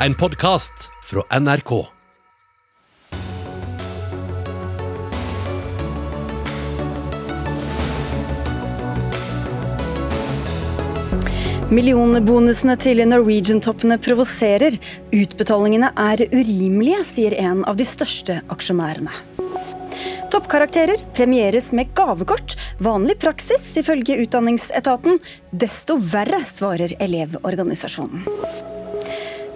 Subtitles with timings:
[0.00, 1.70] en podkast fra NRK.
[11.70, 14.76] Millionbonusene til Norwegian-toppene provoserer.
[15.16, 19.16] Utbetalingene er urimelige, sier en av de største aksjonærene.
[20.30, 22.54] Toppkarakterer premieres med gavekort.
[22.84, 25.18] Vanlig praksis, ifølge Utdanningsetaten.
[25.50, 28.75] Desto verre, svarer Elevorganisasjonen.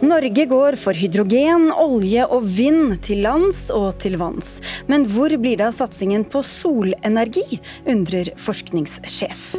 [0.01, 4.55] Norge går for hydrogen, olje og vind til lands og til vanns.
[4.89, 9.51] Men hvor blir det av satsingen på solenergi, undrer forskningssjef.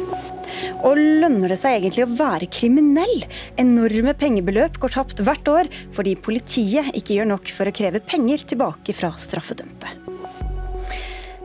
[0.82, 3.22] Og lønner det seg egentlig å være kriminell?
[3.62, 8.42] Enorme pengebeløp går tapt hvert år fordi politiet ikke gjør nok for å kreve penger
[8.52, 10.01] tilbake fra straffedømte.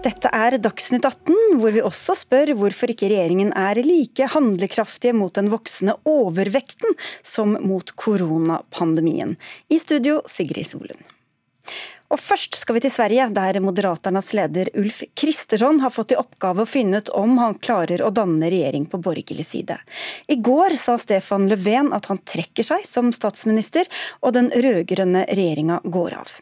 [0.08, 5.36] Dette er Dagsnytt 18, hvor vi også spør hvorfor ikke regjeringen er like handlekraftige mot
[5.36, 6.96] den voksende overvekten
[7.28, 9.36] som mot koronapandemien.
[9.68, 11.04] I studio Sigrid Solund.
[12.08, 16.64] Og først skal vi til Sverige, der Moderaternas leder Ulf Kristersson har fått i oppgave
[16.64, 19.76] å finne ut om han klarer å danne regjering på borgerlig side.
[20.32, 23.92] I går sa Stefan Löfven at han trekker seg som statsminister,
[24.24, 26.38] og den rød-grønne regjeringa går av.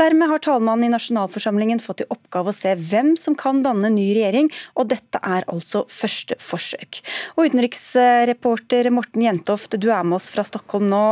[0.00, 4.08] Dermed har talmannen i nasjonalforsamlingen fått i oppgave å se hvem som kan danne ny
[4.16, 7.02] regjering, og dette er altså første forsøk.
[7.36, 11.02] Og Utenriksreporter Morten Jentoft, du er med oss fra Stockholm nå.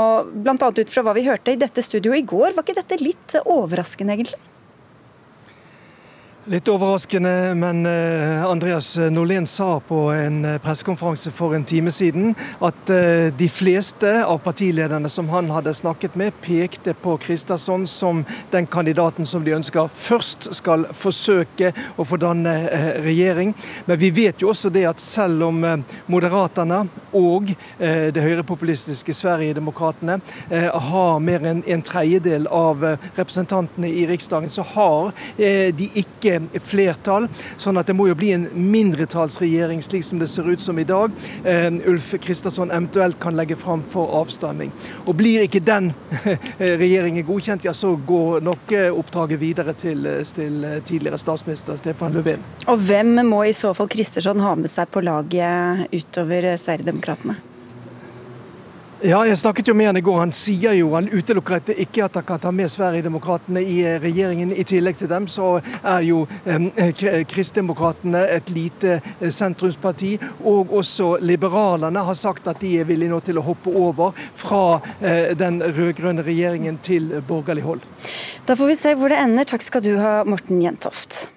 [0.50, 3.36] Annet ut fra hva vi hørte i dette studioet i går, var ikke dette litt
[3.44, 4.40] overraskende egentlig?
[6.48, 12.30] Litt overraskende, men eh, Andreas Norlén sa på en eh, pressekonferanse for en time siden
[12.64, 18.22] at eh, de fleste av partilederne som han hadde snakket med, pekte på Kristersson som
[18.54, 22.56] den kandidaten som de ønsker først skal forsøke å få danne
[23.04, 23.52] regjering.
[23.84, 25.60] Men vi vet jo også det at selv om
[26.08, 26.80] Moderaterna
[27.20, 30.16] og det høyrepopulistiske Sverigedemokraterna
[30.88, 32.84] har mer enn en tredjedel av
[33.18, 36.29] representantene i Riksdagen, så har de ikke
[36.64, 37.28] flertall.
[37.60, 40.86] Sånn at det må jo bli en mindretallsregjering slik som det ser ut som i
[40.88, 41.12] dag.
[41.44, 44.72] Uh, Ulf Kristersson eventuelt kan legge fram for avstemning.
[45.06, 45.92] Og blir ikke den
[46.58, 52.16] regjeringen godkjent, ja så går nok eh, oppdraget videre til, eh, til tidligere statsminister Stefan
[52.16, 52.44] Löfven.
[52.70, 57.49] Og hvem må i så fall Kristersson ha med seg på laget utover Sverigedemokraterna?
[59.00, 60.18] Ja, jeg snakket jo med han i går.
[60.20, 64.52] Han sier jo, han utelukker ikke at han kan ta med Sverigedemokraterna i eh, regjeringen.
[64.52, 66.92] I tillegg til dem så er jo eh,
[67.30, 70.18] Kristdemokraterna et lite eh, sentrumsparti.
[70.44, 74.82] Og også liberalerne har sagt at de er villige nå til å hoppe over fra
[75.00, 77.90] eh, den rød-grønne regjeringen til borgerlig hold.
[78.44, 79.48] Da får vi se hvor det ender.
[79.48, 81.30] Takk skal du ha, Morten Jentoft.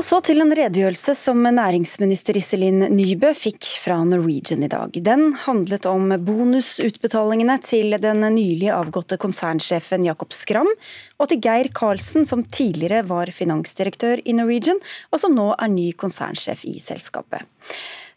[0.00, 4.94] Og så til en redegjørelse som næringsminister Iselin Nybø fikk fra Norwegian i dag.
[5.04, 10.72] Den handlet om bonusutbetalingene til den nylig avgåtte konsernsjefen Jakob Skram,
[11.20, 14.80] og til Geir Karlsen, som tidligere var finansdirektør i Norwegian,
[15.12, 17.44] og som nå er ny konsernsjef i selskapet.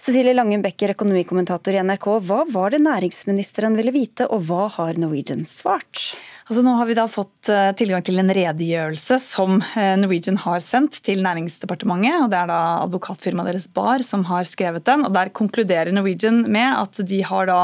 [0.03, 4.97] Cecilie Langen Becker, økonomikommentator i NRK, hva var det næringsministeren ville vite, og hva har
[4.99, 6.09] Norwegian svart?
[6.43, 10.59] Altså, nå har vi da fått eh, tilgang til en redegjørelse som eh, Norwegian har
[10.59, 12.17] sendt til Næringsdepartementet.
[12.19, 15.05] og Det er da advokatfirmaet deres Bar som har skrevet den.
[15.07, 17.61] og Der konkluderer Norwegian med at de har da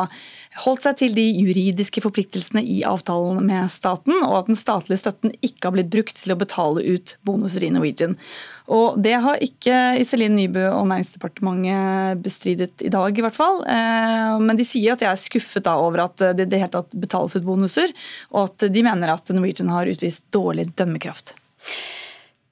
[0.58, 5.34] holdt seg til de juridiske forpliktelsene i avtalen med staten, og at den statlige støtten
[5.46, 8.18] ikke har blitt brukt til å betale ut bonuser i Norwegian.
[8.70, 13.62] Og Det har ikke Iselin Nybø og Næringsdepartementet bestridet i dag, i hvert fall.
[13.66, 16.98] Eh, men de sier at de er skuffet over at det i det hele tatt
[16.98, 17.94] betales ut bonuser,
[18.34, 21.38] og at de mener at Norwegian har utvist dårlig dømmekraft.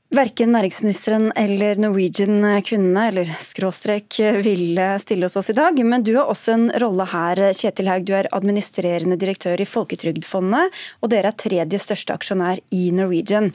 [0.07, 5.81] Verken næringsministeren eller Norwegian kunne, eller skråstrek, ville stille hos oss i dag.
[5.84, 8.06] Men du har også en rolle her, Kjetil Haug.
[8.07, 10.72] Du er administrerende direktør i Folketrygdfondet,
[11.03, 13.51] og dere er tredje største aksjonær i Norwegian.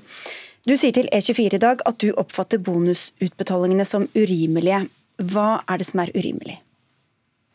[0.69, 4.85] Du sier til E24 i dag at du oppfatter bonusutbetalingene som urimelige.
[5.25, 6.61] Hva er det som er urimelig?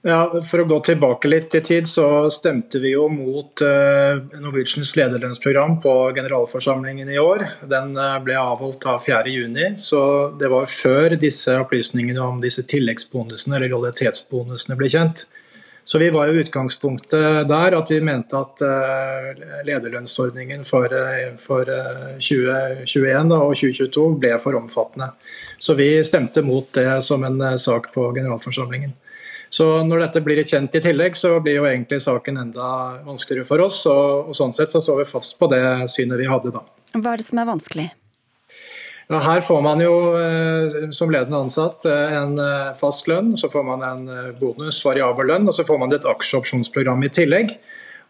[0.07, 4.93] Ja, For å gå tilbake litt i tid, så stemte vi jo mot uh, Norwegians
[4.95, 7.41] lederlønnsprogram på generalforsamlingen i år.
[7.67, 10.03] Den uh, ble avholdt av 4.6, så
[10.39, 15.25] det var før disse opplysningene om disse tilleggsbonusene eller realitetsbonusene ble kjent.
[15.87, 19.27] Så vi var jo utgangspunktet der at vi mente at uh,
[19.67, 20.87] lederlønnsordningen for,
[21.41, 21.67] for
[22.23, 25.09] 2021 og 2022 ble for omfattende.
[25.59, 28.95] Så vi stemte mot det som en sak på generalforsamlingen.
[29.53, 32.67] Så når dette blir kjent i tillegg, så blir jo egentlig saken enda
[33.05, 33.79] vanskeligere for oss.
[33.89, 35.61] Og, og sånn sett så står vi fast på det
[35.93, 36.65] synet vi hadde da.
[36.97, 37.87] Hva er det som er vanskelig?
[39.07, 39.93] Ja, her får man jo
[40.91, 42.33] som ledende ansatt en
[42.75, 44.01] fast lønn, så får man en
[44.35, 47.55] bonus, variabel lønn, og så får man et aksjeopsjonsprogram i tillegg.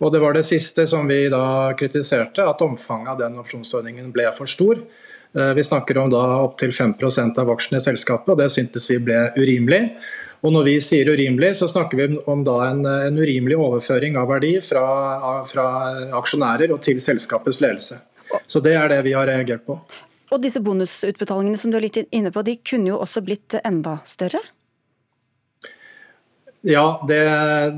[0.02, 4.30] Og Det var det siste som vi da kritiserte, at omfanget av den opsjonsordningen ble
[4.38, 4.82] for stor.
[5.34, 9.00] Eh, vi snakker om da opptil 5% av aksjene i selskapet, og det syntes vi
[9.02, 9.82] ble urimelig.
[10.48, 14.54] Og Når vi sier urimelig, så snakker vi om en, en urimelig overføring av verdi
[14.64, 14.84] fra,
[15.50, 15.66] fra,
[16.16, 18.00] aksjonærer og til selskapets ledelse.
[18.48, 19.76] Så Det er det vi har reagert på.
[20.32, 23.98] Og disse bonusutbetalingene som du er litt inne på, de kunne jo også blitt enda
[24.08, 24.40] større?
[26.66, 27.22] Ja, det,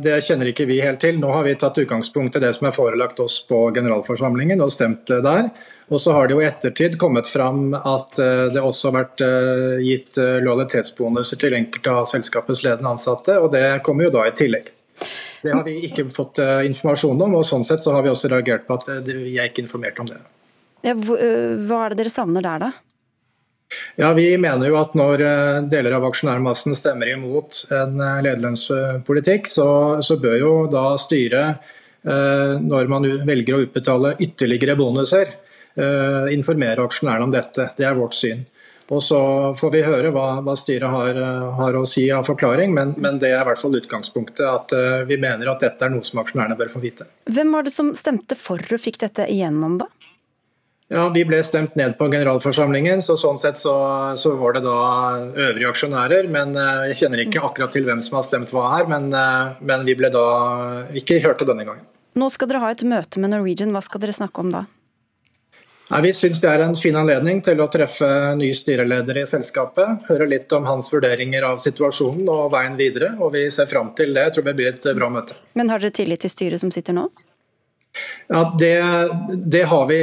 [0.03, 1.19] det, kjenner ikke vi helt til.
[1.19, 5.11] Nå har vi tatt utgangspunkt i det som er forelagt oss på generalforsamlingen og stemt
[5.11, 5.49] der.
[5.89, 9.23] Og så har det jo i ettertid kommet fram at eh, det også har vært
[9.25, 14.27] eh, gitt eh, lojalitetsbonuser til enkelte av selskapets ledende ansatte, og det kommer jo da
[14.29, 14.69] i tillegg.
[15.41, 18.65] Det har vi ikke fått informasjon om, og sånn sett så har vi også reagert
[18.67, 20.17] på at vi er ikke informert om det.
[20.83, 22.71] Hva er det dere savner der, da?
[23.95, 29.49] Ja, Vi mener jo at når eh, deler av aksjonærmassen stemmer imot en eh, lederlønnspolitikk,
[29.49, 29.69] så,
[30.05, 31.67] så bør jo da styret,
[32.07, 35.37] eh, når man velger å utbetale ytterligere bonuser,
[35.79, 37.69] informere aksjonærene om dette.
[37.77, 38.41] Det er vårt syn.
[38.91, 39.19] Og Så
[39.55, 41.19] får vi høre hva, hva styret har,
[41.55, 44.41] har, å si av forklaring, men, men, det er i hvert fall utgangspunktet.
[44.43, 44.73] At
[45.07, 47.07] vi mener at dette er noe som aksjonærene bør få vite.
[47.31, 49.87] Hvem var det som stemte for og fikk dette igjennom, da?
[50.89, 53.75] Ja, Vi ble stemt ned på generalforsamlingen, så sånn sett så,
[54.17, 54.79] så, var det da
[55.27, 56.25] øvrige aksjonærer.
[56.33, 59.53] Men eh, Jeg kjenner ikke akkurat til hvem som har stemt hva her, men, eh,
[59.61, 60.25] men vi ble da
[60.97, 61.85] ikke hørte denne gangen.
[62.17, 64.65] Nå skal dere ha et møte med Norwegian, hva skal dere snakke om da?
[65.89, 70.09] Nei, vi syns det er en fin anledning til å treffe ny styreleder i selskapet.
[70.09, 73.15] Høre litt om hans vurderinger av situasjonen og veien videre.
[73.21, 74.27] og Vi ser fram til det.
[74.27, 75.37] Jeg tror det blir et bra møte.
[75.57, 77.09] Men har dere tillit til styret som sitter nå?
[78.29, 78.75] Ja, det,
[79.49, 79.97] det, har vi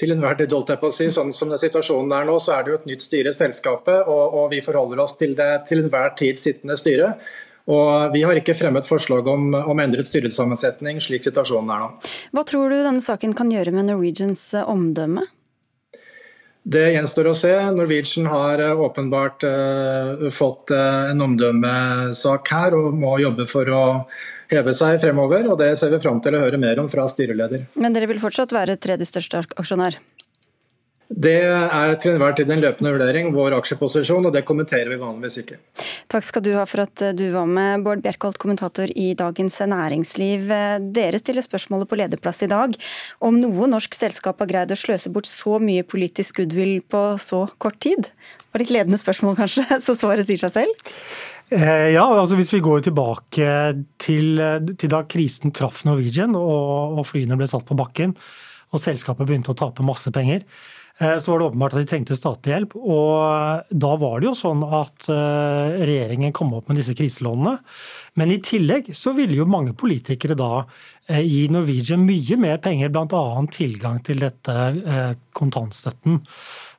[0.00, 1.10] til enhver tid, holdt jeg på å si.
[1.12, 4.36] Sånn som situasjonen er nå, så er det jo et nytt styre i selskapet, og,
[4.40, 7.14] og vi forholder oss til det til enhver tid sittende styre.
[7.70, 11.90] Og Vi har ikke fremmet forslag om, om endret styresammensetning slik situasjonen er nå.
[12.34, 15.26] Hva tror du denne saken kan gjøre med Norwegians eh, omdømme?
[16.70, 17.52] Det gjenstår å se.
[17.76, 23.84] Norwegian har eh, åpenbart uh, fått uh, en omdømmesak her og må jobbe for å
[24.50, 27.68] heve seg fremover, og det ser vi fram til å høre mer om fra styreleder.
[27.80, 30.00] Men dere vil fortsatt være tredje største aksjonær?
[31.10, 35.40] Det er til enhver tid en løpende vurdering, vår aksjeposisjon, og det kommenterer vi vanligvis
[35.40, 35.56] ikke.
[36.10, 40.46] Takk skal du ha for at du var med, Bård Bjerkholt, kommentator i Dagens Næringsliv.
[40.94, 42.78] Dere stiller spørsmålet på lederplass i dag
[43.26, 47.42] om noe norsk selskap har greid å sløse bort så mye politisk goodwill på så
[47.58, 48.06] kort tid.
[48.06, 50.94] Det var litt ledende spørsmål, kanskje, så svaret sier seg selv?
[51.50, 53.46] Eh, ja, altså Hvis vi går tilbake
[53.98, 54.42] til,
[54.78, 58.14] til da krisen traff Norwegian og, og, flyene ble satt på bakken
[58.70, 60.44] og selskapet begynte å tape masse penger,
[61.02, 62.76] eh, så var det åpenbart at de trengte statlig hjelp.
[62.78, 67.56] Og da var det jo sånn at eh, regjeringen kom opp med disse kriselånene.
[68.22, 70.62] Men i tillegg så ville jo mange politikere da
[71.10, 73.24] gi Norwegian mye mer penger, bl.a.
[73.50, 74.54] tilgang til dette
[75.34, 76.20] kontantstøtten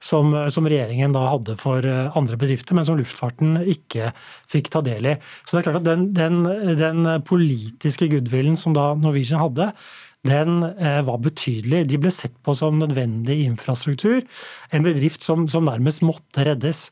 [0.01, 4.12] som, som, regjeringen da hadde for eh, andre bedrifter, men som luftfarten ikke
[4.51, 5.18] fikk ta del i.
[5.45, 6.44] Så det er klart at den, den,
[6.80, 9.71] den politiske goodwillen som da Norwegian hadde,
[10.27, 11.86] den eh, var betydelig.
[11.89, 14.21] De ble sett på som nødvendig infrastruktur.
[14.74, 16.89] En bedrift som, som nærmest måtte reddes.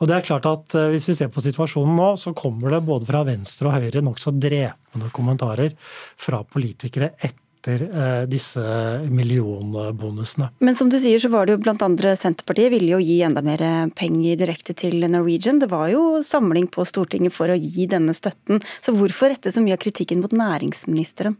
[0.00, 2.84] Og det er klart at eh, Hvis vi ser på situasjonen nå, så kommer det
[2.88, 5.76] både fra venstre og høyre nokså drepende kommentarer
[6.20, 8.60] fra politikere etter etter eh, disse
[9.08, 10.50] millionbonusene.
[10.58, 13.42] Men som du sier, så var det jo blant andre Senterpartiet ville jo gi enda
[13.42, 13.62] mer
[13.94, 15.60] penger direkte til Norwegian.
[15.62, 18.60] Det var jo samling på Stortinget for å gi denne støtten.
[18.82, 21.38] Så hvorfor rette så mye av kritikken mot næringsministeren?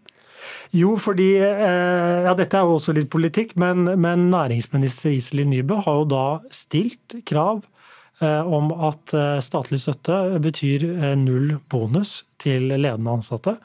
[0.75, 5.83] Jo, fordi eh, ja, Dette er jo også litt politikk, men, men næringsminister Iselin Nybø
[5.85, 7.63] har jo da stilt krav
[8.23, 10.87] eh, om at statlig støtte betyr
[11.19, 13.59] null bonus til ledende ansatte.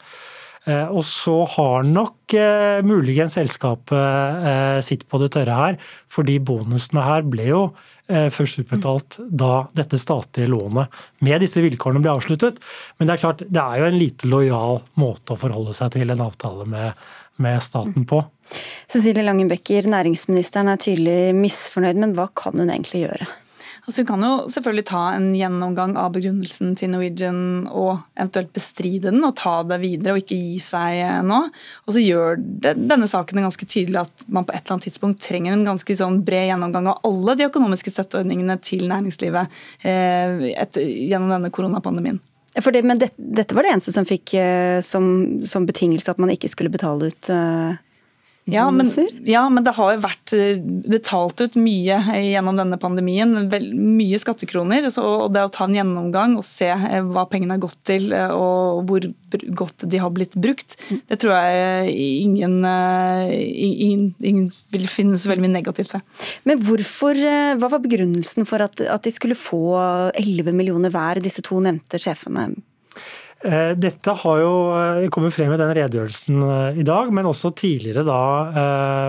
[0.67, 5.77] Eh, og så har nok eh, muligens selskapet eh, sitt på det tørre her,
[6.11, 7.61] fordi bonusene her ble jo
[8.07, 10.93] først utbetalt da dette statlige lånet
[11.27, 12.61] med disse vilkårene ble avsluttet.
[12.95, 16.13] Men det er klart, det er jo en lite lojal måte å forholde seg til
[16.13, 17.01] en avtale med,
[17.43, 18.21] med staten på.
[18.87, 23.27] Cecilie Langen Becker, næringsministeren er tydelig misfornøyd, men hva kan hun egentlig gjøre?
[23.87, 29.13] Altså, hun kan jo selvfølgelig ta en gjennomgang av begrunnelsen til Norwegian og eventuelt bestride
[29.13, 31.37] den og ta det videre og ikke gi seg eh, nå.
[31.87, 35.23] Og så gjør det, denne saken ganske tydelig at man på et eller annet tidspunkt
[35.23, 39.55] trenger en ganske sånn bred gjennomgang av alle de økonomiske støtteordningene til næringslivet
[39.87, 42.19] eh, etter, gjennom denne koronapandemien.
[42.57, 45.07] Det, men det, dette var det eneste som fikk eh, som,
[45.47, 47.79] som, betingelse at man ikke skulle betale ut eh,
[48.47, 48.87] Ja men,
[49.27, 53.49] ja, men, det har jo vært eh, betalt ut mye gjennom denne pandemien.
[53.51, 54.87] Vel, mye skattekroner.
[54.93, 58.13] Så, og det å ta en gjennomgang og se eh, hva pengene har gått til
[58.15, 59.09] eh, og hvor
[59.59, 60.77] godt de har blitt brukt,
[61.09, 61.91] det tror jeg
[62.23, 66.23] ingen, ingen, ingen vil finne så veldig mye negativt ved.
[66.47, 67.19] Men hvorfor,
[67.59, 69.75] hva var begrunnelsen for at, at de skulle få
[70.15, 72.53] 11 millioner hver, disse to nevnte sjefene?
[73.45, 77.51] Eh, dette har jo eh, kommet frem i den redegjørelsen eh, i dag, men også
[77.53, 78.21] tidligere da,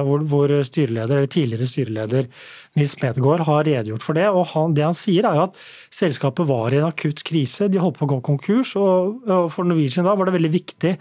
[0.05, 2.29] hvor, styreleder, eller tidligere styreleder
[2.77, 4.27] Nils Medgaard har redegjort for det.
[4.29, 5.57] og han, Det han sier er jo at
[5.95, 8.75] selskapet var i en akutt krise, de holdt på å gå konkurs.
[8.77, 10.93] og For Norwegian da var det veldig viktig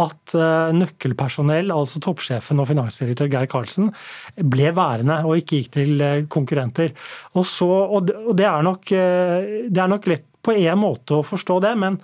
[0.00, 0.34] at
[0.74, 3.90] nøkkelpersonell, altså toppsjefen og finansdirektør Geir Karlsen,
[4.38, 6.94] ble værende og ikke gikk til konkurrenter.
[7.34, 11.58] Og, så, og det, er nok, det er nok lett på en måte å forstå
[11.64, 11.98] det, men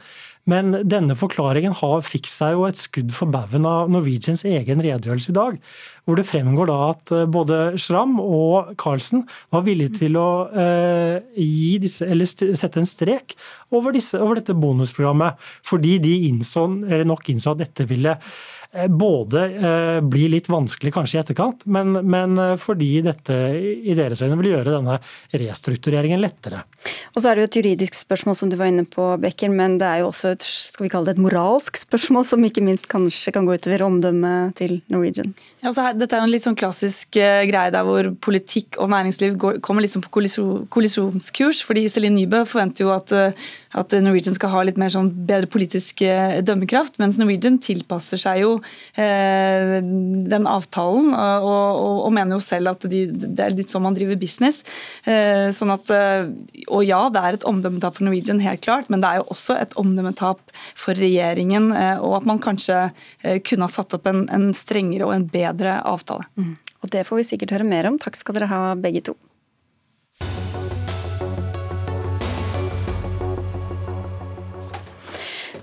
[0.51, 5.33] men denne forklaringen har, fikk seg jo et skudd for baugen av Norwegians egen redegjørelse
[5.33, 5.59] i dag,
[6.07, 9.25] hvor det fremgår da at eh, både Schram og Carlsen
[9.55, 11.19] var villige til å eh,
[11.83, 12.07] disse,
[12.59, 13.35] sette en strek
[13.75, 16.69] over, disse, over, dette bonusprogrammet, fordi de innså,
[17.07, 18.15] nok innså at dette ville
[18.89, 24.23] både eh, blir litt vanskelig kanskje i etterkant, men, men, eh, fordi dette i deres
[24.25, 24.99] øyne vil gjøre denne
[25.33, 26.63] restruktureringen lettere.
[27.15, 29.79] Og så er det jo et juridisk spørsmål som du var inne på, Becker, men
[29.81, 32.89] det er jo også et skal vi kalle det et moralsk spørsmål, som ikke minst
[32.93, 35.33] kanskje kan gå utover omdømmet til Norwegian.
[35.65, 39.39] Ja, her, dette er jo en litt sånn klassisk greie der hvor politikk og næringsliv
[39.41, 40.13] går, kommer liksom på
[40.71, 41.63] kollisjonskurs.
[41.67, 43.13] fordi Iselin Nybø forventer jo at,
[43.75, 46.05] at Norwegian skal ha litt mer sånn bedre politisk
[46.47, 48.57] dømmekraft, mens Norwegian tilpasser seg jo
[48.97, 49.77] Eh,
[50.31, 53.97] den avtalen, og, og, og, mener jo selv at de, det er litt sånn man
[53.97, 54.63] driver business.
[55.05, 56.31] Eh, sånn at, eh,
[56.73, 59.59] Og ja, det er et omdømmetap for Norwegian, helt klart, men det er jo også
[59.61, 60.41] et omdømmetap
[60.77, 61.71] for regjeringen,
[62.01, 62.91] og at man kanskje
[63.47, 66.27] kunne ha satt opp en, en strengere og en bedre avtale.
[66.37, 66.57] Mm.
[66.83, 67.99] Og Det får vi sikkert høre mer om.
[68.01, 69.17] Takk skal dere ha, begge to.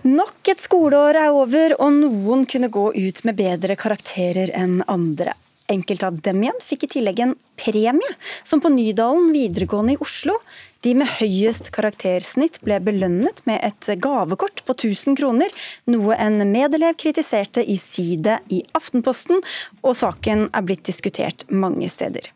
[0.03, 5.31] Nok et skoleår er over, og noen kunne gå ut med bedre karakterer enn andre.
[5.71, 8.09] Enkelte av dem igjen fikk i tillegg en premie,
[8.43, 10.35] som på Nydalen videregående i Oslo.
[10.83, 15.55] De med høyest karaktersnitt ble belønnet med et gavekort på 1000 kroner,
[15.87, 19.39] noe en medelev kritiserte i side i Aftenposten,
[19.87, 22.27] og saken er blitt diskutert mange steder.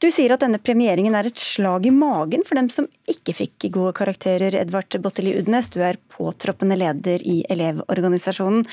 [0.00, 3.68] Du sier at denne premieringen er et slag i magen for dem som ikke fikk
[3.74, 4.56] gode karakterer.
[4.62, 8.64] Edvard Botteli Udnes, du er påtroppende leder i Elevorganisasjonen.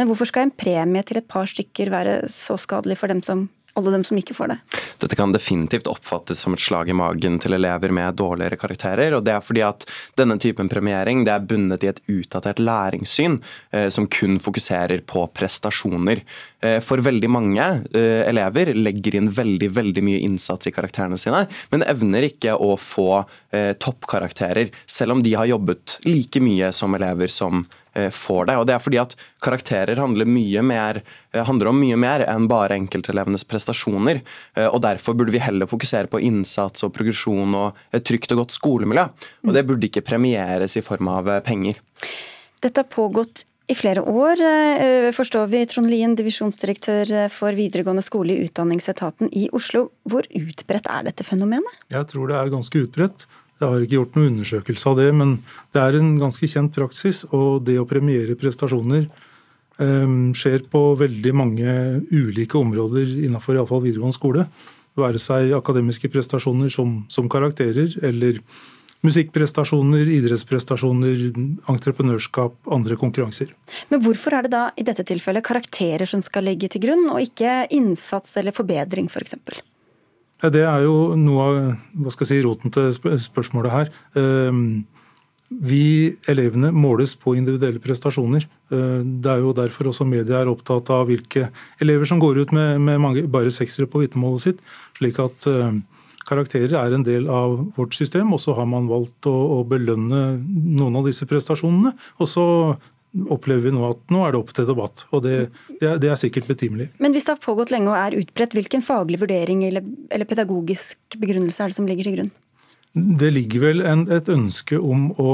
[0.00, 3.48] Men hvorfor skal en premie til et par stykker være så skadelig for dem som
[3.80, 4.58] alle dem som ikke får det?
[5.02, 9.16] Dette kan definitivt oppfattes som et slag i magen til elever med dårligere karakterer.
[9.16, 9.86] og Det er fordi at
[10.20, 13.40] denne typen premiering det er bundet i et utdatert læringssyn
[13.72, 16.22] eh, som kun fokuserer på prestasjoner.
[16.60, 21.46] Eh, for veldig mange eh, elever legger inn veldig veldig mye innsats i karakterene sine,
[21.72, 23.24] men evner ikke å få
[23.56, 28.56] eh, toppkarakterer, selv om de har jobbet like mye som elever som Eh, får det.
[28.60, 30.28] Og det er fordi at Karakterer handler,
[30.62, 34.22] mer, eh, handler om mye mer enn bare enkeltelevenes prestasjoner.
[34.56, 38.44] Eh, og Derfor burde vi heller fokusere på innsats og progresjon og et trygt og
[38.44, 39.08] godt skolemiljø.
[39.46, 41.74] Og Det burde ikke premieres i form av penger.
[42.60, 45.64] Dette har pågått i flere år, forstår vi.
[45.64, 49.92] Trond Lien, divisjonsdirektør for videregående skole i Utdanningsetaten i Oslo.
[50.02, 51.70] Hvor utbredt er dette fenomenet?
[51.88, 53.28] Jeg tror det er ganske utbredt.
[53.60, 55.34] Jeg har ikke gjort noen undersøkelse av det, men
[55.76, 57.26] det er en ganske kjent praksis.
[57.36, 59.04] Og det å premiere prestasjoner
[59.76, 61.74] um, skjer på veldig mange
[62.08, 64.46] ulike områder innenfor iallfall videregående skole.
[64.96, 68.40] Være seg akademiske prestasjoner som, som karakterer, eller
[69.04, 71.26] musikkprestasjoner, idrettsprestasjoner,
[71.72, 73.52] entreprenørskap, andre konkurranser.
[73.92, 77.22] Men hvorfor er det da i dette tilfellet karakterer som skal ligge til grunn, og
[77.24, 79.36] ikke innsats eller forbedring f.eks.?
[79.40, 79.79] For Ja,
[80.48, 81.58] det er jo noe av
[82.00, 82.88] hva skal jeg si, roten til
[83.20, 83.92] spørsmålet her.
[84.16, 84.86] Ehm,
[85.50, 88.46] vi elevene måles på individuelle prestasjoner.
[88.72, 91.50] Ehm, det er jo derfor også media er opptatt av hvilke
[91.82, 94.62] elever som går ut med, med mange, bare seksere på vitnemålet sitt.
[94.96, 95.82] slik at ehm,
[96.30, 100.38] Karakterer er en del av vårt system, og så har man valgt å, å belønne
[100.38, 101.90] noen av disse prestasjonene.
[102.22, 102.44] Og så
[103.30, 105.04] opplever vi nå at nå er det opp til debatt.
[105.10, 105.34] Og det,
[105.80, 106.90] det, er, det er, sikkert betimelig.
[107.02, 111.18] Men hvis det har pågått lenge og er utbredt, hvilken faglig vurdering eller, eller pedagogisk
[111.18, 112.32] begrunnelse er det som ligger til grunn?
[113.20, 115.30] Det ligger vel en, et ønske om å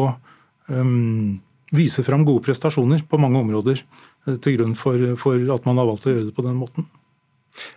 [0.68, 1.38] um,
[1.76, 5.88] vise fram gode prestasjoner på mange områder eh, til grunn for, for, at man har
[5.88, 6.88] valgt å gjøre det på den måten.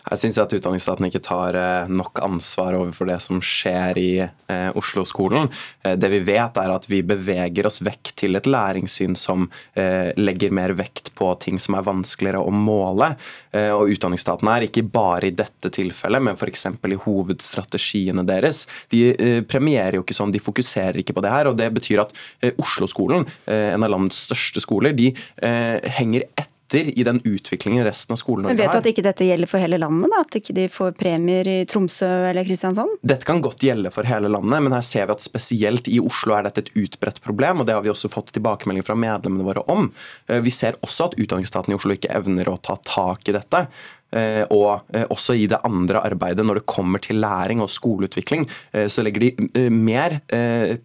[0.09, 4.69] Jeg syns at utdanningsstaten ikke tar eh, nok ansvar overfor det som skjer i eh,
[4.79, 5.49] Oslo-skolen.
[5.83, 9.47] Eh, det vi vet, er at vi beveger oss vekk til et læringssyn som
[9.79, 13.13] eh, legger mer vekt på ting som er vanskeligere å måle.
[13.51, 16.67] Eh, og utdanningsstaten er ikke bare i dette tilfellet, men f.eks.
[16.67, 18.65] i hovedstrategiene deres.
[18.93, 21.51] De eh, premierer jo ikke sånn, de fokuserer ikke på det her.
[21.51, 22.15] og Det betyr at
[22.59, 28.17] Oslo-skolen, en av landets største skoler, de henger etter etter i den utviklingen resten av
[28.17, 28.67] Skole-Norge har.
[28.67, 30.09] Vet du at ikke dette gjelder for hele landet?
[30.11, 30.21] da?
[30.21, 32.99] At ikke de får premier i Tromsø eller Kristiansand?
[33.01, 36.37] Dette kan godt gjelde for hele landet, men her ser vi at spesielt i Oslo
[36.37, 37.61] er dette et utbredt problem.
[37.61, 39.91] og Det har vi også fått tilbakemelding fra medlemmene våre om.
[40.27, 43.65] Eh, vi ser også at utdanningsstaten i Oslo ikke evner å ta tak i dette.
[44.09, 48.47] Eh, og eh, også i det andre arbeidet, når det kommer til læring og skoleutvikling,
[48.89, 50.19] så legger de mer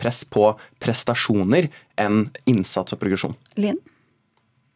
[0.00, 0.50] press på
[0.82, 1.68] prestasjoner
[2.00, 3.36] enn innsats og progresjon.
[3.60, 3.80] Lien?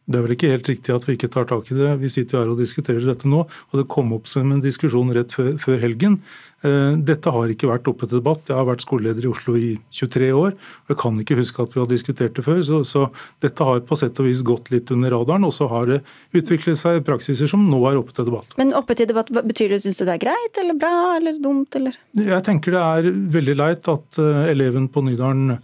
[0.09, 1.89] Det er vel ikke helt riktig at vi ikke tar tak i det.
[2.01, 5.11] Vi sitter jo her og diskuterer dette nå, og det kom opp som en diskusjon
[5.13, 6.17] rett før, før helgen.
[6.65, 8.49] Eh, dette har ikke vært oppe til debatt.
[8.49, 10.57] Jeg har vært skoleleder i Oslo i 23 år.
[10.57, 12.59] og Jeg kan ikke huske at vi har diskutert det før.
[12.65, 13.05] Så, så
[13.45, 15.45] dette har på sett og vis gått litt under radaren.
[15.47, 16.01] Og så har det
[16.35, 18.57] utviklet seg praksiser som nå er oppe til debatt.
[18.59, 21.77] Men oppe til debatt, betyr det syns du det er greit eller bra eller dumt?
[21.79, 22.01] Eller?
[22.17, 25.59] Jeg tenker det er veldig leit at eh, eleven på Nydalen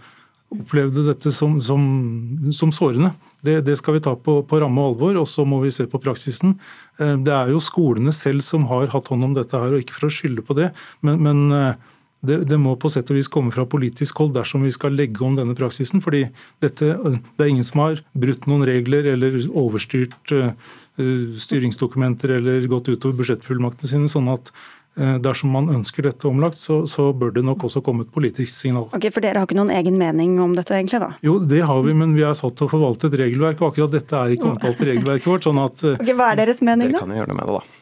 [0.53, 1.81] opplevde dette som, som,
[2.53, 3.11] som sårende.
[3.45, 5.87] Det, det, skal vi ta på, på ramme og alvor, og så må vi se
[5.89, 6.55] på praksisen.
[6.99, 9.97] Eh, det er jo skolene selv som har hatt hånd om dette her, og ikke
[9.97, 10.71] for å skylde på det.
[11.05, 11.91] Men, men eh,
[12.25, 15.21] det, det, må på sett og vis komme fra politisk hold dersom vi skal legge
[15.25, 16.01] om denne praksisen.
[16.01, 16.25] fordi
[16.63, 20.33] dette, Det er ingen som har brutt noen regler eller overstyrt
[20.95, 24.09] styringsdokumenter eller gått utover budsjettfullmaktene sine.
[24.09, 28.05] sånn at Eh, dersom man ønsker dette omlagt, så, så, bør det nok også komme
[28.05, 28.87] et politisk signal.
[28.95, 31.01] Ok, For dere har ikke noen egen mening om dette, egentlig?
[31.03, 31.09] da?
[31.25, 33.97] Jo, det har vi, men vi er satt til å forvalte et regelverk, og akkurat
[33.97, 35.49] dette er ikke omtalt i regelverket vårt.
[35.49, 35.83] sånn at...
[35.83, 37.01] Eh, ok, Hva er deres mening, da?
[37.01, 37.81] Dere kan jo gjøre noe med det, da.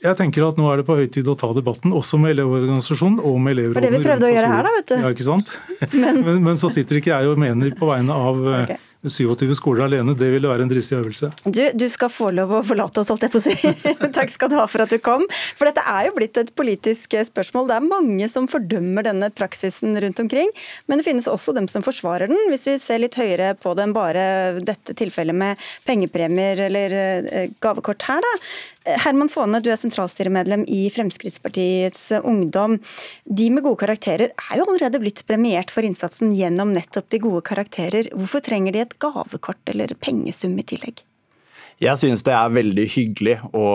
[0.00, 3.20] Jeg tenker at Nå er det på høy tid å ta debatten, også med Elevorganisasjonen
[3.20, 3.82] og med elevrådene.
[3.82, 4.94] er det vi prøvde å gjøre her, da, vet du.
[4.96, 5.52] Ja, ikke sant?
[6.02, 8.86] Men, men, men så sitter ikke jeg og mener på vegne av eh, okay.
[9.08, 11.30] 27 skoler alene, det ville være en dristig øvelse.
[11.46, 13.72] Du, du skal få lov å forlate oss, holdt jeg på å si.
[14.18, 15.24] Takk skal du ha for at du kom.
[15.56, 17.70] For dette er jo blitt et politisk spørsmål.
[17.70, 20.52] Det er mange som fordømmer denne praksisen rundt omkring.
[20.84, 23.86] Men det finnes også dem som forsvarer den, hvis vi ser litt høyere på det
[23.86, 24.26] enn bare
[24.60, 28.36] dette tilfellet med pengepremier eller eh, gavekort her, da.
[28.80, 32.78] Herman Faane, du er sentralstyremedlem i Fremskrittspartiets Ungdom.
[33.28, 37.42] De med gode karakterer er jo allerede blitt premiert for innsatsen gjennom nettopp de gode
[37.46, 38.08] karakterer.
[38.16, 41.04] Hvorfor trenger de et gavekort eller pengesum i tillegg?
[41.80, 43.68] Jeg synes det er veldig hyggelig å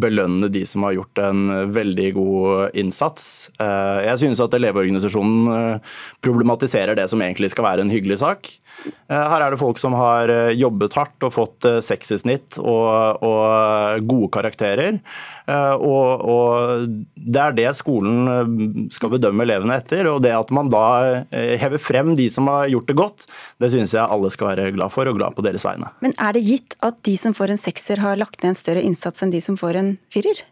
[0.00, 1.42] belønne de som har gjort en
[1.74, 3.50] veldig god innsats.
[3.60, 8.48] Eh, jeg synes at Elevorganisasjonen eh, problematiserer det som egentlig skal være en hyggelig sak.
[8.88, 13.20] Eh, her er det folk som har jobbet hardt og fått seks i snitt og,
[13.28, 15.02] og gode karakterer.
[15.50, 20.06] Og, og, Det er det skolen skal bedømme elevene etter.
[20.06, 23.24] og Det at man da hever frem de som har gjort det godt,
[23.58, 25.90] det synes jeg alle skal være glad for, og glad på deres vegne.
[26.04, 28.84] Men er det gitt at de som får en sekser har lagt ned en større
[28.84, 30.44] innsats enn de som får en firer?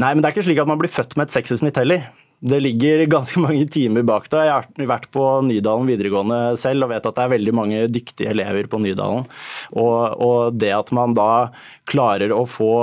[0.00, 2.06] Nei, men det er ikke slik at man blir født med et seksersnitt heller.
[2.44, 4.42] Det ligger ganske mange timer bak det.
[4.44, 8.34] Jeg har vært på Nydalen videregående selv og vet at det er veldig mange dyktige
[8.34, 9.24] elever på Nydalen.
[9.72, 11.48] Og, og, det at man da
[11.88, 12.74] klarer å få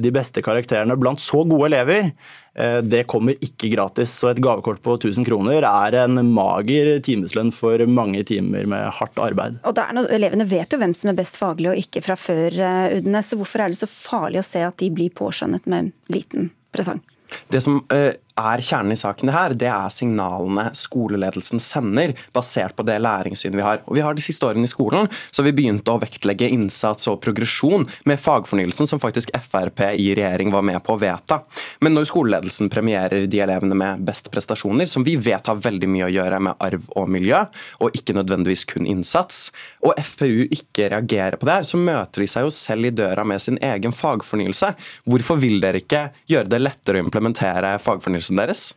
[0.00, 2.12] de beste karakterene blant så gode elever,
[2.52, 4.10] det kommer ikke gratis.
[4.12, 9.16] Så et gavekort på 1000 kroner er en mager timeslønn for mange timer med hardt
[9.24, 9.56] arbeid.
[9.68, 12.98] Og noe, Elevene vet jo hvem som er best faglig og ikke fra før, eh,
[12.98, 13.32] Udnes.
[13.32, 16.52] Så hvorfor er det så farlig å se at de blir påskjønnet med en liten
[16.74, 17.00] presang?
[17.48, 22.76] Det som uh, er kjernen i saken det her, det er signalene skoleledelsen sender, basert
[22.76, 23.82] på det læringssynet vi har.
[23.86, 27.20] Og vi har De siste årene i skolen så vi begynt å vektlegge innsats og
[27.24, 31.40] progresjon med fagfornyelsen, som faktisk Frp i regjering var med på å vedta.
[31.80, 36.08] Men når skoleledelsen premierer de elevene med best prestasjoner, som vi vet har veldig mye
[36.08, 37.40] å gjøre med arv og miljø,
[37.80, 39.46] og ikke nødvendigvis kun innsats,
[39.82, 43.24] og FPU ikke reagerer på det her, så møter de seg jo selv i døra
[43.26, 44.74] med sin egen fagfornyelse.
[45.08, 48.74] Hvorfor vil dere ikke gjøre det lettere å implementere fagfornyelse undersøkelsen deres?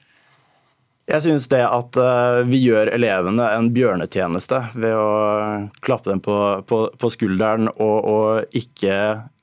[1.05, 6.63] Jeg synes det at eh, vi gjør elevene en bjørnetjeneste ved å klappe dem på,
[6.65, 8.95] på, på skulderen og, og ikke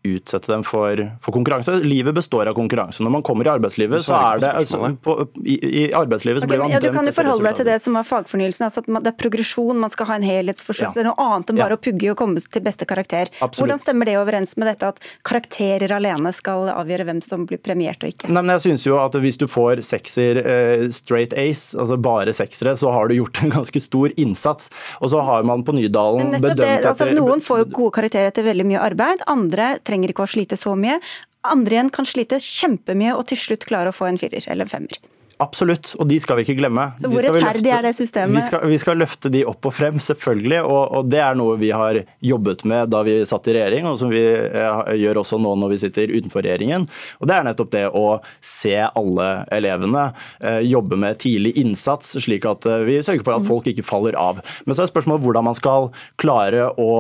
[0.05, 1.75] utsette dem for, for, konkurranse.
[1.87, 3.03] Livet består av konkurranse.
[3.07, 6.57] Når man kommer i arbeidslivet, så er det altså, på, i, i, arbeidslivet så okay,
[6.57, 8.67] blir man ja, Du kan jo forholde deg til det som er fagfornyelsen.
[8.67, 10.99] altså at Det er progresjon, man skal ha en helhetsforståelse.
[10.99, 11.03] Ja.
[11.03, 11.79] Det er noe annet enn bare ja.
[11.79, 13.31] å pugge og komme til beste karakter.
[13.39, 13.61] Absolutt.
[13.61, 18.03] Hvordan stemmer det overens med dette at karakterer alene skal avgjøre hvem som blir premiert
[18.03, 18.33] og ikke?
[18.33, 22.35] Nei, men jeg synes jo at Hvis du får sekser eh, straight ace, altså bare
[22.35, 24.73] seksere, så har du gjort en ganske stor innsats.
[24.99, 28.47] Og så har man på Nydalen bedømt det, altså, Noen får jo gode karakterer etter
[28.47, 29.23] veldig mye arbeid.
[29.31, 31.01] andre trenger ikke å slite så mye.
[31.43, 34.71] andre igjen kan slite kjempemye og til slutt klare å få en firer eller en
[34.71, 34.99] femmer.
[35.43, 36.89] Absolutt, og de skal vi ikke glemme.
[37.01, 38.37] Så Hvor rettferdig er det systemet?
[38.37, 40.61] Vi skal, vi skal, løfte de opp og frem, selvfølgelig.
[40.63, 43.99] Og, og, det er noe vi har jobbet med da vi satt i regjering, og
[44.01, 46.87] som vi eh, gjør også nå når vi sitter utenfor regjeringen.
[47.21, 48.07] Og Det er nettopp det å
[48.45, 50.09] se alle elevene,
[50.41, 54.19] eh, jobbe med tidlig innsats, slik at eh, vi sørger for at folk ikke faller
[54.19, 54.43] av.
[54.67, 56.93] Men så er spørsmålet hvordan man skal klare å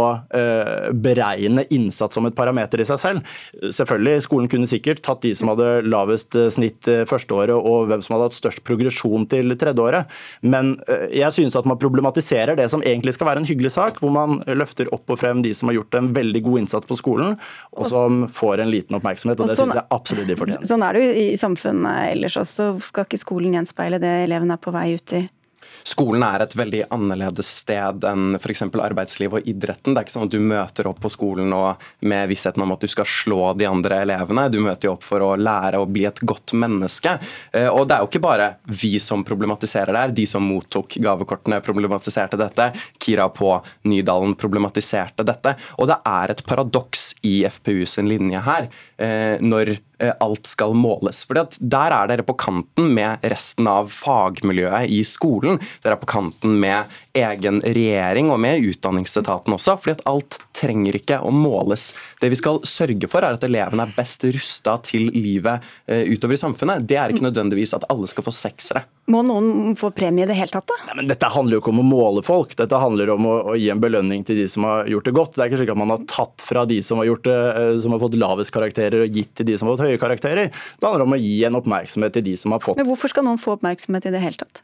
[1.02, 3.34] beregne innsats som et parameter i seg selv.
[3.74, 8.16] Selvfølgelig, Skolen kunne sikkert tatt de som hadde lavest snitt første førsteåret, og hvem som
[8.16, 10.10] hadde hatt størst progresjon til tredjeåret.
[10.42, 14.00] Men eh, jeg synes at man problematiserer det som egentlig skal være en hyggelig sak,
[14.02, 16.98] hvor man løfter opp og frem de som har gjort en veldig god innsats på
[16.98, 17.36] skolen,
[17.76, 19.40] og som får en liten oppmerksomhet.
[19.40, 20.66] og Det synes jeg absolutt de fortjener.
[20.68, 22.72] Sånn er det jo i samfunnet ellers også.
[22.82, 25.24] Skal ikke skolen gjenspeile det eleven er på vei ut i?
[25.86, 28.64] Skolen er et veldig annerledes sted enn f.eks.
[28.70, 29.94] arbeidslivet og idretten.
[29.94, 31.52] Det er ikke sånn at du møter opp på skolen
[32.00, 34.48] med vissheten om at du skal slå de andre elevene.
[34.52, 37.16] Du møter jo opp for å lære å bli et godt menneske.
[37.52, 40.16] Eh, og det er jo ikke bare vi som problematiserer det her.
[40.16, 42.70] De som mottok gavekortene, problematiserte dette.
[43.02, 43.54] Kira på
[43.88, 45.56] Nydalen problematiserte dette.
[45.78, 50.74] Og det er et paradoks i FPU sin linje her, eh, når Eh, alt skal
[50.74, 51.22] måles.
[51.26, 55.60] Fordi at Der er dere på kanten med resten av fagmiljøet i skolen.
[55.82, 59.76] Dere er på kanten med egen regjering og med utdanningsetaten også.
[59.80, 61.92] fordi at alt trenger ikke å måles.
[62.20, 66.36] Det vi skal sørge for, er at elevene er best rusta til livet eh, utover
[66.36, 66.86] i samfunnet.
[66.88, 68.84] Det er ikke nødvendigvis at alle skal få seksere.
[69.10, 70.78] Må noen få premie i det hele tatt, da?
[70.86, 72.54] Nei, men dette handler jo ikke om å måle folk.
[72.58, 75.34] Dette handler om å, å, gi en belønning til de som har gjort det godt.
[75.34, 77.74] Det er ikke slik at man har tatt fra de som har, gjort det, eh,
[77.82, 80.52] som har fått lavest karakterer og gitt til de som har fått høye karakterer.
[80.52, 83.26] Det handler om å gi en oppmerksomhet til de som har fått Men Hvorfor skal
[83.26, 84.62] noen få oppmerksomhet i det hele tatt?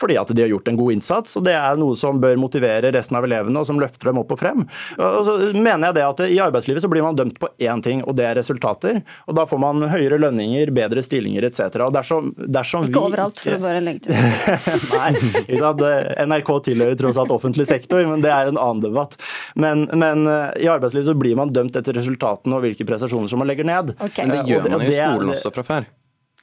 [0.00, 1.36] Fordi at de har gjort en god innsats.
[1.38, 4.34] og Det er noe som bør motivere resten av elevene, og som løfter dem opp
[4.34, 4.66] og frem.
[5.00, 8.02] Og så mener jeg det at I arbeidslivet så blir man dømt på én ting,
[8.04, 9.02] og det er resultater.
[9.26, 11.80] og Da får man høyere lønninger, bedre stillinger etc.
[11.94, 14.78] Dersom, dersom Ikke overalt, for å bare legge til det.
[14.96, 19.16] Nei, NRK tilhører tross alt offentlig sektor, men det er en annen debatt.
[19.56, 23.40] Men, men eh, i arbeidslivet så blir man dømt etter resultatene og hvilke prestasjoner som
[23.42, 23.96] man legger ned.
[23.96, 24.26] Okay.
[24.26, 25.88] Men det gjør man jo i skolen også fra før.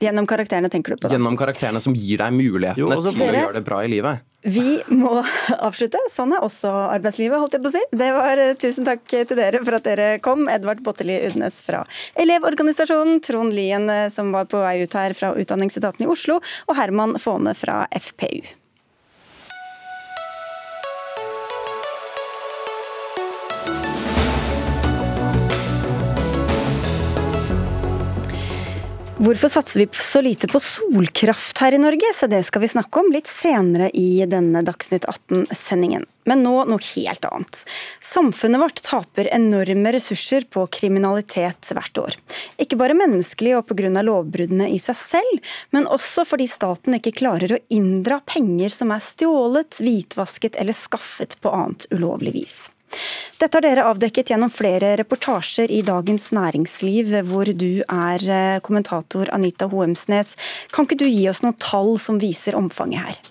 [0.03, 1.07] Gjennom karakterene, tenker du på?
[1.07, 1.15] da?
[1.15, 4.23] Gjennom karakterene som gir deg mulighetene jo, til å gjøre det bra i livet.
[4.43, 5.21] Vi må
[5.67, 6.01] avslutte.
[6.11, 7.83] Sånn er også arbeidslivet, holdt jeg på å si.
[8.03, 10.49] Det var eh, Tusen takk til dere for at dere kom.
[10.51, 11.83] Edvard Botteli Udnes fra
[12.19, 16.77] Elevorganisasjonen, Trond Lien eh, som var på vei ut her fra Utdanningsetaten i Oslo, og
[16.79, 18.43] Herman Faane fra FPU.
[29.23, 32.09] Hvorfor satser vi så lite på solkraft her i Norge?
[32.15, 36.03] Så det skal vi snakke om litt senere i denne Dagsnytt 18-sendingen.
[36.27, 37.61] Men nå noe helt annet.
[38.03, 42.19] Samfunnet vårt taper enorme ressurser på kriminalitet hvert år.
[42.59, 43.93] Ikke bare menneskelig og pga.
[44.03, 49.07] lovbruddene i seg selv, men også fordi staten ikke klarer å inndra penger som er
[49.07, 52.72] stjålet, hvitvasket eller skaffet på annet ulovlig vis.
[53.41, 59.31] Dette har dere avdekket gjennom flere reportasjer i Dagens Næringsliv, hvor du er eh, kommentator
[59.35, 60.35] Anita Hoemsnes.
[60.71, 63.21] Kan ikke du gi oss noen tall som viser omfanget her?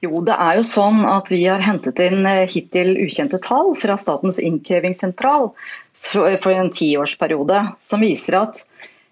[0.00, 3.98] Jo, det er jo sånn at Vi har hentet inn eh, hittil ukjente tall fra
[4.00, 5.50] Statens innkrevingssentral
[5.92, 8.62] for en tiårsperiode, som viser at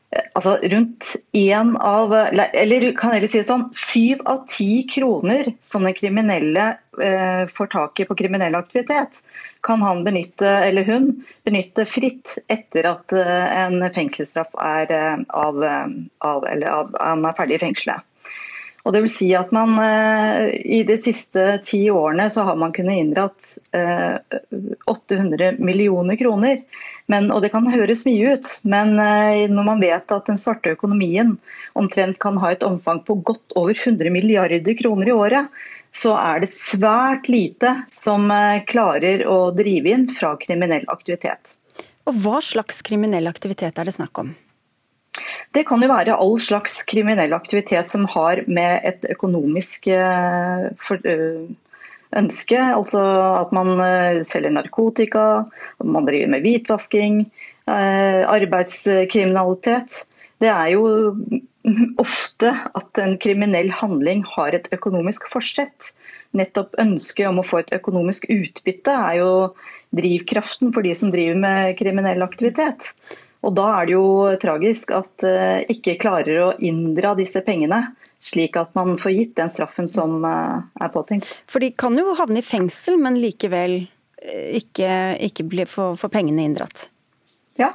[0.08, 2.12] altså rundt én av
[2.52, 6.70] Eller kan jeg si det sånn, syv av ti kroner som den kriminelle
[7.02, 9.20] eh, får tak i på kriminell aktivitet,
[9.66, 11.10] kan han benytte, eller hun
[11.44, 15.86] benytte fritt etter at eh, en fengselsstraff er eh, av, eh,
[16.24, 18.04] av, eller av, han er ferdig i fengselet.
[18.86, 22.72] Og det vil si at man eh, I de siste ti årene så har man
[22.72, 23.58] kunnet inndratt
[24.88, 26.62] 800 millioner kroner.
[27.08, 30.74] Men, og Det kan høres mye ut, men eh, når man vet at den svarte
[30.76, 31.38] økonomien
[31.78, 35.48] omtrent kan ha et omfang på godt over 100 milliarder kroner i året,
[35.96, 41.54] så er det svært lite som eh, klarer å drive inn fra kriminell aktivitet.
[42.08, 44.34] Og Hva slags kriminell aktivitet er det snakk om?
[45.56, 51.00] Det kan jo være all slags kriminell aktivitet som har med et økonomisk eh, for,
[52.16, 52.58] ønske.
[52.58, 53.02] Altså
[53.42, 55.26] at man eh, selger narkotika,
[55.84, 57.20] man driver med hvitvasking,
[57.68, 60.04] eh, arbeidskriminalitet.
[60.38, 61.14] Det er jo
[62.04, 65.92] ofte at en kriminell handling har et økonomisk forsett.
[66.36, 69.32] Nettopp ønsket om å få et økonomisk utbytte er jo
[69.96, 72.92] drivkraften for de som driver med kriminell aktivitet.
[73.46, 74.06] Og Da er det jo
[74.42, 77.84] tragisk at uh, ikke klarer å inndra disse pengene
[78.20, 81.30] slik at man får gitt den straffen som eh, er påtenkt.
[81.46, 84.90] For de kan jo havne i fengsel, men likevel eh, ikke,
[85.28, 86.88] ikke bli, få, få pengene inndratt?
[87.60, 87.72] Ja.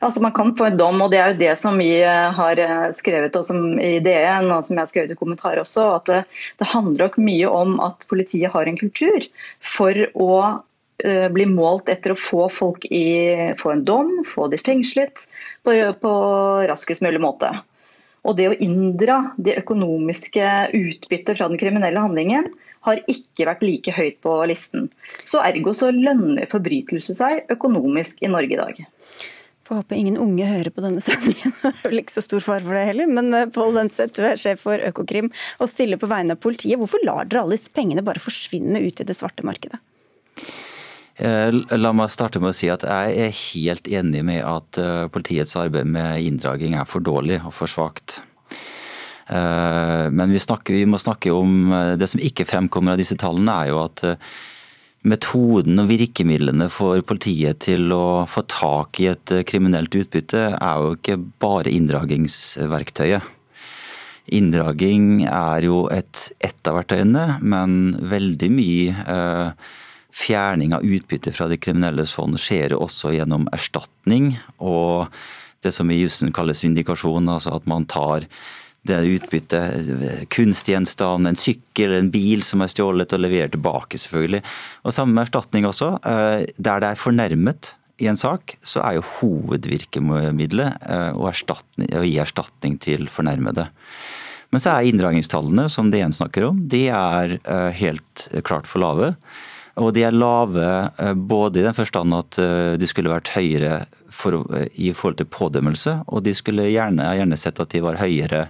[0.00, 2.62] Altså Man kan få en dom, og det er jo det som vi eh, har
[2.96, 5.90] skrevet i DN, og som jeg har skrevet i kommentar også.
[5.98, 6.24] at Det,
[6.62, 9.28] det handler nok mye om at politiet har en kultur
[9.60, 10.32] for å
[11.32, 15.22] bli målt etter å få folk i få en dom, få de fengslet
[15.64, 16.10] på, på
[16.68, 17.48] raskest mulig måte.
[18.28, 22.50] Og det å inndra det økonomiske utbyttet fra den kriminelle handlingen
[22.86, 24.88] har ikke vært like høyt på listen.
[25.28, 28.80] Så Ergo så lønner forbrytelse seg økonomisk i Norge i dag.
[29.70, 31.52] Får håpe ingen unge hører på denne sendingen.
[31.62, 33.12] Det er vel ikke så stor fare for det heller.
[33.12, 35.30] Men eh, Pål Lønseth, du er sjef for Økokrim
[35.60, 36.80] og stiller på vegne av politiet.
[36.80, 39.78] Hvorfor lar dere alle disse pengene bare forsvinne ut i det svarte markedet?
[41.20, 45.06] Eh, la meg starte med å si at jeg er helt enig med at eh,
[45.12, 48.22] politiets arbeid med inndraging er for dårlig og for svakt.
[49.30, 51.68] Men vi, snakker, vi må snakke om
[52.00, 54.02] det som ikke fremkommer av disse tallene, er jo at
[55.00, 60.82] Metoden og virkemidlene for politiet til å få tak i et eh, kriminelt utbytte er
[60.82, 63.24] jo ikke bare inndragingsverktøyet.
[64.36, 69.70] Inndraging er jo et, ett av verktøyene, men veldig mye eh,
[70.12, 75.10] fjerning av utbytte fra de kriminelle sånn skjer også gjennom erstatning og
[75.64, 78.24] det som i jussen kalles vindikasjon, altså at man tar
[78.88, 84.40] det utbyttet, utbytte, kunstgjenstand, en sykkel, en bil som er stjålet og levert tilbake, selvfølgelig.
[84.88, 85.92] Og Samme med erstatning også.
[86.00, 92.06] Eh, der det er fornærmet i en sak, så er jo hovedvirkemiddelet eh, å, å
[92.08, 93.68] gi erstatning til fornærmede.
[94.50, 98.82] Men så er inndragningstallene som det DN snakker om, de er eh, helt klart for
[98.82, 99.12] lave.
[99.78, 102.38] Og de er lave både i den forstand at
[102.80, 104.42] de skulle vært høyere for,
[104.74, 108.48] i forhold til pådømmelse, og de skulle gjerne, gjerne sett at de var høyere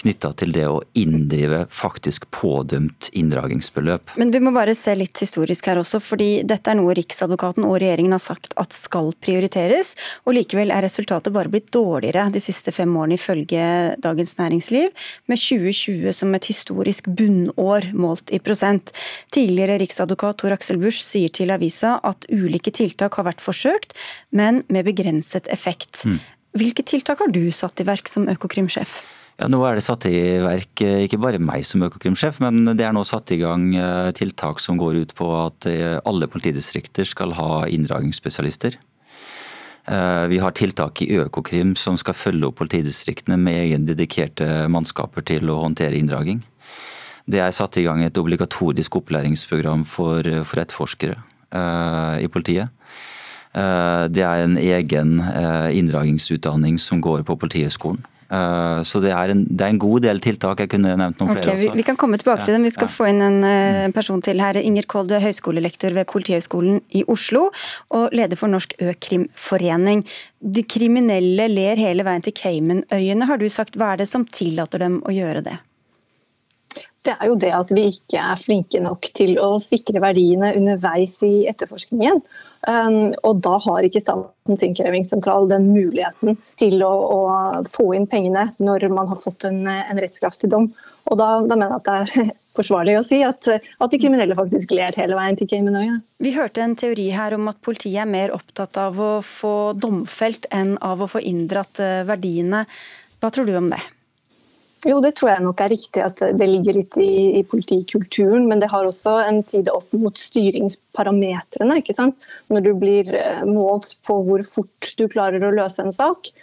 [0.00, 4.14] knytta til det å inndrive faktisk pådømt inndragingsbeløp.
[4.20, 7.78] Men vi må bare se litt historisk her også, fordi dette er noe Riksadvokaten og
[7.82, 9.94] regjeringen har sagt at skal prioriteres,
[10.26, 13.64] og likevel er resultatet bare blitt dårligere de siste fem årene ifølge
[14.02, 14.90] Dagens Næringsliv,
[15.30, 18.94] med 2020 som et historisk bunnår målt i prosent.
[19.34, 23.94] Tidligere riksadvokat Tor Aksel Busch sier til avisa at ulike tiltak har vært forsøkt,
[24.34, 26.02] men med begrenset effekt.
[26.04, 26.18] Mm.
[26.54, 29.00] Hvilke tiltak har du satt i verk som Økokrim-sjef?
[29.34, 32.84] Ja, Nå er det satt i verk eh, ikke bare meg som Økokrim-sjef, men det
[32.86, 37.08] er nå satt i gang eh, tiltak som går ut på at eh, alle politidistrikter
[37.08, 38.78] skal ha inndragningsspesialister.
[39.84, 45.50] Vi har tiltak i Økokrim som skal følge opp politidistriktene med egen dedikerte mannskaper til
[45.52, 46.38] å håndtere inndraging.
[47.28, 51.18] Det er satt i gang et obligatorisk opplæringsprogram for, for etterforskere
[52.16, 52.72] i politiet.
[53.52, 58.00] Det er en egen inndragingsutdanning som går på Politihøgskolen.
[58.34, 60.62] Eh, så det er, en, det er, en, god del tiltak.
[60.64, 61.72] Jeg kunne nevnt noen okay, flere også.
[61.74, 62.66] Vi, vi, kan komme tilbake til dem.
[62.66, 62.94] Vi skal ja.
[62.94, 64.58] få inn en uh, person til her.
[64.60, 67.46] Inger Kold, du er høyskolelektor ved Politihøgskolen i Oslo
[67.94, 70.04] og leder for Norsk Økrimforening.
[70.54, 73.78] De kriminelle ler hele veien til Caymanøyene, har du sagt.
[73.78, 75.58] Hva er det som tillater dem å gjøre det?
[77.04, 81.18] Det er jo det at vi ikke er flinke nok til å sikre verdiene underveis
[81.26, 82.22] i etterforskningen.
[82.64, 87.18] Um, og da har ikke Statens innkrevingssentral den muligheten til å, å,
[87.68, 90.70] få inn pengene når man har fått en, en rettskraftig dom.
[91.12, 94.38] Og da, da, mener jeg at det er forsvarlig å si at, at de kriminelle
[94.38, 95.98] faktisk ler hele veien til kriminelle.
[96.24, 100.48] Vi hørte en teori her om at politiet er mer opptatt av å få domfelt
[100.54, 102.64] enn av å få inndratt eh, verdiene.
[103.20, 103.82] Hva tror du om det?
[104.84, 108.48] Jo, det tror jeg nok er riktig at det ligger litt i, i politikulturen.
[108.50, 111.78] Men det har også en side opp mot styringsparametrene.
[111.80, 112.28] ikke sant?
[112.52, 116.34] Når du blir eh, målt på hvor fort du klarer å løse en sak,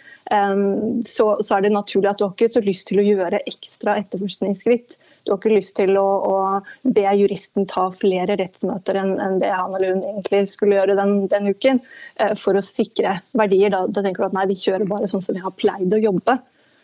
[1.04, 3.96] så, så er det naturlig at du har ikke så lyst til å gjøre ekstra
[4.00, 4.96] etterforskningsskritt.
[5.24, 9.50] Du har ikke lyst til å, å be juristen ta flere rettsmøter enn, enn det
[9.52, 11.82] han eller hun egentlig skulle gjøre den, den uken,
[12.22, 13.74] eh, for å sikre verdier.
[13.74, 16.00] Da, da tenker du at nei, vi kjører bare sånn som vi har pleid å
[16.00, 16.38] jobbe.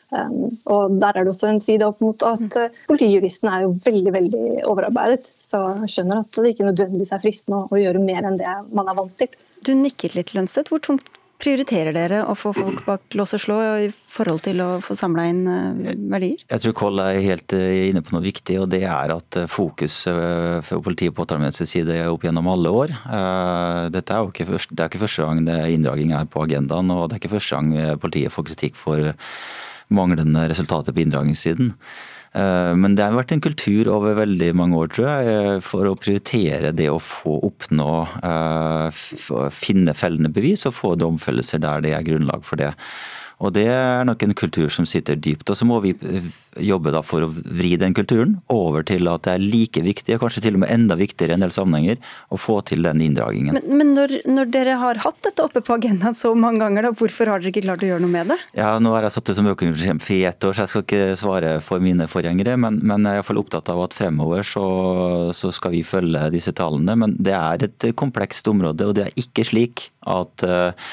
[0.09, 3.75] Um, og Der er det også en side opp mot at uh, politijuristen er jo
[3.85, 5.29] veldig veldig overarbeidet.
[5.37, 8.89] Så jeg skjønner at det ikke nødvendigvis er fristende å, gjøre mer enn det man
[8.89, 9.29] er vant til.
[9.67, 10.73] Du nikket litt, Lønseth.
[10.73, 14.71] Hvor tungt prioriterer dere å få folk bak lås og slå i forhold til å
[14.83, 16.41] få samla inn uh, verdier?
[16.49, 20.01] Jeg tror Koll er helt uh, inne på noe viktig, og det er at fokus
[20.09, 22.97] for politiet på påtalemyndighetens side opp gjennom alle år.
[23.93, 26.97] Dette er jo ikke første, det er ikke første gang det inndraging er på agendaen,
[26.97, 29.13] og det er ikke første gang politiet får kritikk for
[29.95, 31.73] manglende resultater på inndragningssiden.
[32.37, 35.89] Eh, men det har vært en kultur over veldig mange år, tror jeg, eh, for
[35.89, 39.05] å prioritere det å få oppnå eh,
[39.55, 42.75] Finne fellende bevis og få domfellelser der det er grunnlag for det.
[43.39, 45.49] Og Det er nok en kultur som sitter dypt.
[45.49, 45.95] Og så må vi
[46.65, 50.25] jobbe da for å vri den kulturen over til at det er like viktig, og
[50.25, 52.01] kanskje til og med enda viktigere i en del sammenhenger,
[52.35, 53.59] å få til den inndragingen.
[53.59, 56.95] Men, men når, når, dere har hatt dette oppe på agendaen så mange ganger, da,
[56.99, 58.39] hvorfor har dere ikke klart å gjøre noe med det?
[58.59, 61.55] Ja, Nå har jeg sittet som økonomisk i ett år, så jeg skal ikke svare
[61.65, 62.59] for mine forgjengere.
[62.61, 64.67] Men, men jeg er iallfall opptatt av at fremover så,
[65.37, 66.97] så, skal vi følge disse tallene.
[66.99, 70.93] Men det er et komplekst område, og det er ikke slik at uh,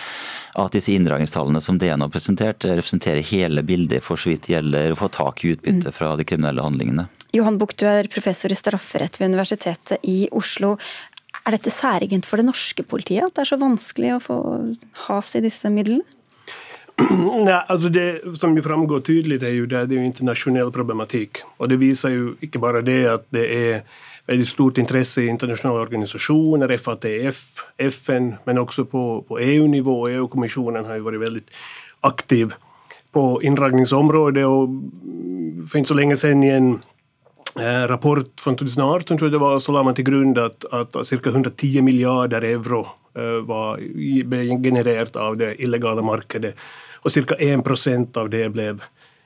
[0.56, 5.00] at disse inndragningstallene som DN har presentert, representerer hele bildet for så vidt gjelder å
[5.00, 7.08] få tak i utbytte fra de kriminelle handlingene.
[7.36, 10.76] Johan Buch, du er professor i strafferett ved Universitetet i Oslo.
[11.46, 14.38] Er dette særegent for det norske politiet, at det er så vanskelig å få
[15.08, 16.06] has i disse midlene?
[17.46, 21.44] Nei, altså Det som jo framgår tydelig, er jo det, det er jo internasjonal problematikk.
[21.60, 23.82] Og Det viser jo ikke bare det at det er
[24.26, 27.42] veldig stort interesse i internasjonale organisasjoner, FATF,
[27.92, 29.98] FN, men også på, på EU-nivå.
[30.16, 31.44] EU-kommisjonen har jo vært veldig
[32.10, 32.56] aktiv
[33.16, 34.44] på innragningsområdet.
[34.46, 34.76] og
[35.70, 36.70] For ikke så lenge siden i en
[37.56, 40.96] eh, rapport fra 2018 tror jeg det var, så la man til grunn at, at
[40.96, 41.32] ca.
[41.32, 42.84] 110 milliarder euro
[43.16, 43.80] eh, var,
[44.32, 46.56] ble generert av det illegale markedet,
[47.04, 47.40] og ca.
[47.40, 48.74] 1% av det ble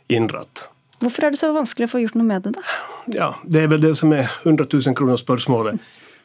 [0.10, 0.68] inndratt.
[1.00, 2.78] Hvorfor er det så vanskelig å få gjort noe med det, da?
[3.16, 5.80] Ja, Det er vel det som er 100 000 kroner spørsmålet.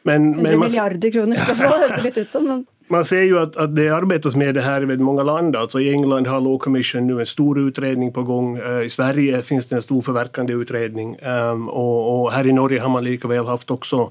[0.05, 2.45] Men, 100 milliarder kroner skal få, høres litt ut som.
[2.45, 2.65] Men...
[2.87, 5.55] Man ser jo at, at, det arbeides med det her i mange land.
[5.55, 8.57] Altså I England har Law Commission nå en stor utredning på gang.
[8.61, 11.15] Uh, I Sverige finnes det en stor forverkende utredning.
[11.25, 13.05] Um, og, og, her i Norge har man
[13.49, 14.09] hatt også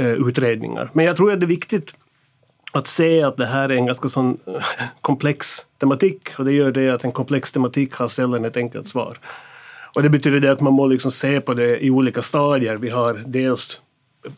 [0.00, 0.88] uh, utredninger.
[0.94, 1.82] Men jeg tror det er viktig
[2.76, 4.38] å se at det her er en ganske sånn
[5.08, 6.32] kompleks tematikk.
[6.38, 9.20] Og det gjør det at en kompleks tematikk har sjelden et enkelt svar.
[9.96, 12.80] Og Det betyr det at man må liksom se på det i ulike stadier.
[12.80, 13.78] Vi har dels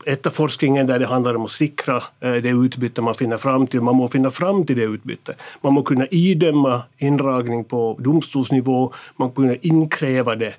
[0.06, 3.84] etterforskningen der det handler om å sikre eh, det utbyttet man finner fram til.
[3.84, 5.40] Man må finne fram til det utbyttet.
[5.64, 8.80] Man må kunne idømme inndragning på domstolsnivå.
[9.18, 10.54] Man må kunne innkreve det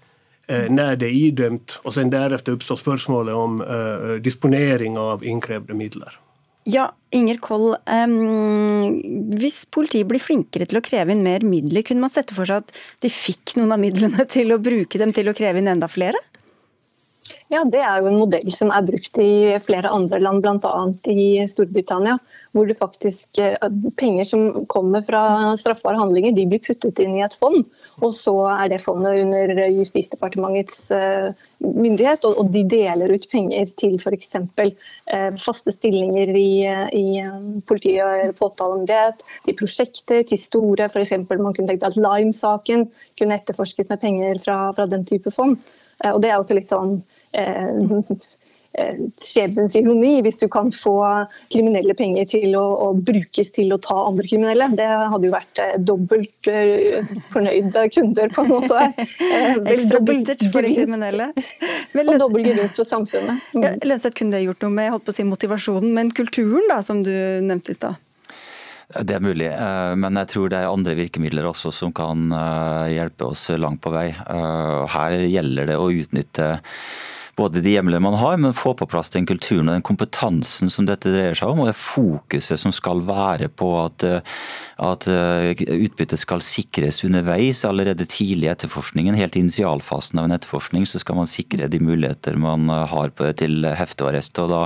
[0.47, 1.79] eh, når det er idømt.
[1.83, 6.17] og sen Deretter oppstår spørsmålet om uh, disponering av innkrevde midler.
[6.69, 7.71] Ja, Inger Koll.
[7.89, 8.99] Um,
[9.39, 12.65] hvis politiet blir flinkere til å kreve inn mer midler, kunne man sette for seg
[12.65, 15.89] at de fikk noen av midlene til å bruke dem til å kreve inn enda
[15.89, 16.19] flere?
[17.49, 20.81] Ja, Det er jo en modell som er brukt i flere andre land, bl.a.
[21.09, 22.19] i Storbritannia.
[22.53, 23.57] Hvor faktisk eh,
[23.97, 27.65] penger som kommer fra straffbare handlinger, de blir puttet inn i et fond.
[27.99, 33.97] Og så er det fondet under Justisdepartementets eh, myndighet, og de deler ut penger til
[33.99, 34.31] f.eks.
[34.39, 36.51] Eh, faste stillinger i,
[36.95, 37.07] i
[37.67, 41.15] politiet eller påtalemyndighet, til prosjekter, til store f.eks.
[41.29, 42.87] Man kunne tenkt at Lime-saken
[43.19, 45.59] kunne etterforsket med penger fra, fra den type fond.
[46.07, 48.03] Og det er også litt sånn Eh, eh,
[49.19, 50.95] skjebnens ironi hvis du kan få
[51.51, 54.69] kriminelle penger til å, å, brukes til å ta andre kriminelle.
[54.77, 58.83] Det hadde jo vært eh, dobbelt uh, fornøyde kunder, på en måte.
[59.29, 61.31] Eh, Ekstra bittert for de kriminelle.
[61.97, 63.41] Men, og dobbel gevinst for samfunnet.
[63.53, 63.65] Mm.
[63.65, 66.79] Ja, Lenseth kunne det gjort noe med holdt på å si, motivasjonen, men kulturen, da,
[66.85, 67.99] som du nevnte i stad?
[68.89, 69.51] Det er mulig,
[70.01, 72.31] men jeg tror det er andre virkemidler også som kan
[72.89, 74.07] hjelpe oss langt på vei.
[74.17, 76.47] Her gjelder det å utnytte
[77.39, 80.87] både de hjemlene man har, men få på plass den kulturen og den kompetansen som
[80.89, 84.39] dette dreier seg om, og det fokuset som skal være på at, eh,
[84.85, 89.17] at eh, utbyttet skal sikres underveis, allerede tidlig i etterforskningen.
[89.19, 93.65] Helt i initialfasen av en etterforskning så skal man sikre de muligheter man har til
[93.79, 94.39] hefte og arrest.
[94.39, 94.65] og da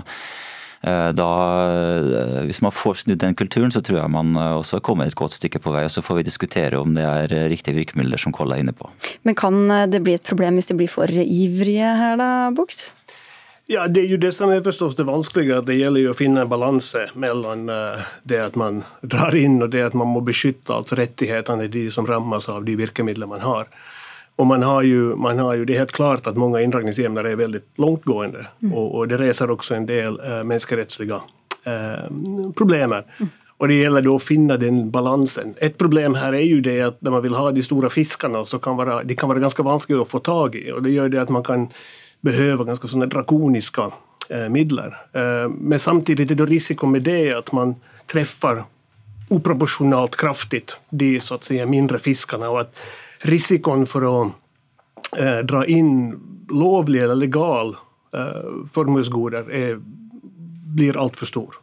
[0.83, 1.27] da,
[1.71, 5.15] eh, hvis man får snudd den kulturen, så tror jeg man også også kommer et
[5.15, 5.83] godt stykke på vei.
[5.85, 8.89] og Så får vi diskutere om det er riktige virkemidler som Koll er inne på.
[9.23, 12.91] Men kan det bli et problem hvis de blir for ivrige her, da, Bukt?
[13.67, 15.61] Ja, Det er jo det som er forstås det vanskelige.
[15.65, 17.69] Det gjelder jo å finne en balanse mellom
[18.23, 21.91] det at man drar inn og det at man må beskytte altså rettighetene til de
[21.91, 23.71] som rammes av de virkemidlene man har.
[24.35, 27.35] Og man har, jo, man har ju, Det er helt klart at mange indragningsämnen er
[27.35, 28.45] veldig langtgående.
[28.63, 28.73] Mm.
[28.73, 31.19] Og, och, det reser også en del äh, menneskerettslige
[31.63, 33.03] äh, problemer.
[33.19, 33.29] Mm.
[33.57, 35.53] Og Det gjelder då å finne den balansen.
[35.61, 38.59] Et problem her er jo det at når man vil ha de store fiskene, så
[38.59, 40.71] kan vara, det kan være ganske vanskelig å få tag i.
[40.71, 41.69] og Det gjør det at man kan
[42.25, 44.95] behøve ganske sånne drakoniske uh, midler.
[45.59, 47.75] men samtidig er det risiko med det at man
[48.07, 48.63] treffer
[49.29, 52.47] oproportionalt kraftig de så å si, mindre fiskene.
[52.47, 52.79] og at
[53.29, 54.15] risikoen for å
[55.17, 56.13] eh, dra inn
[56.53, 57.75] lovlige eller legal
[58.13, 59.49] eh, formuesgoder
[60.73, 61.59] blir altfor stor.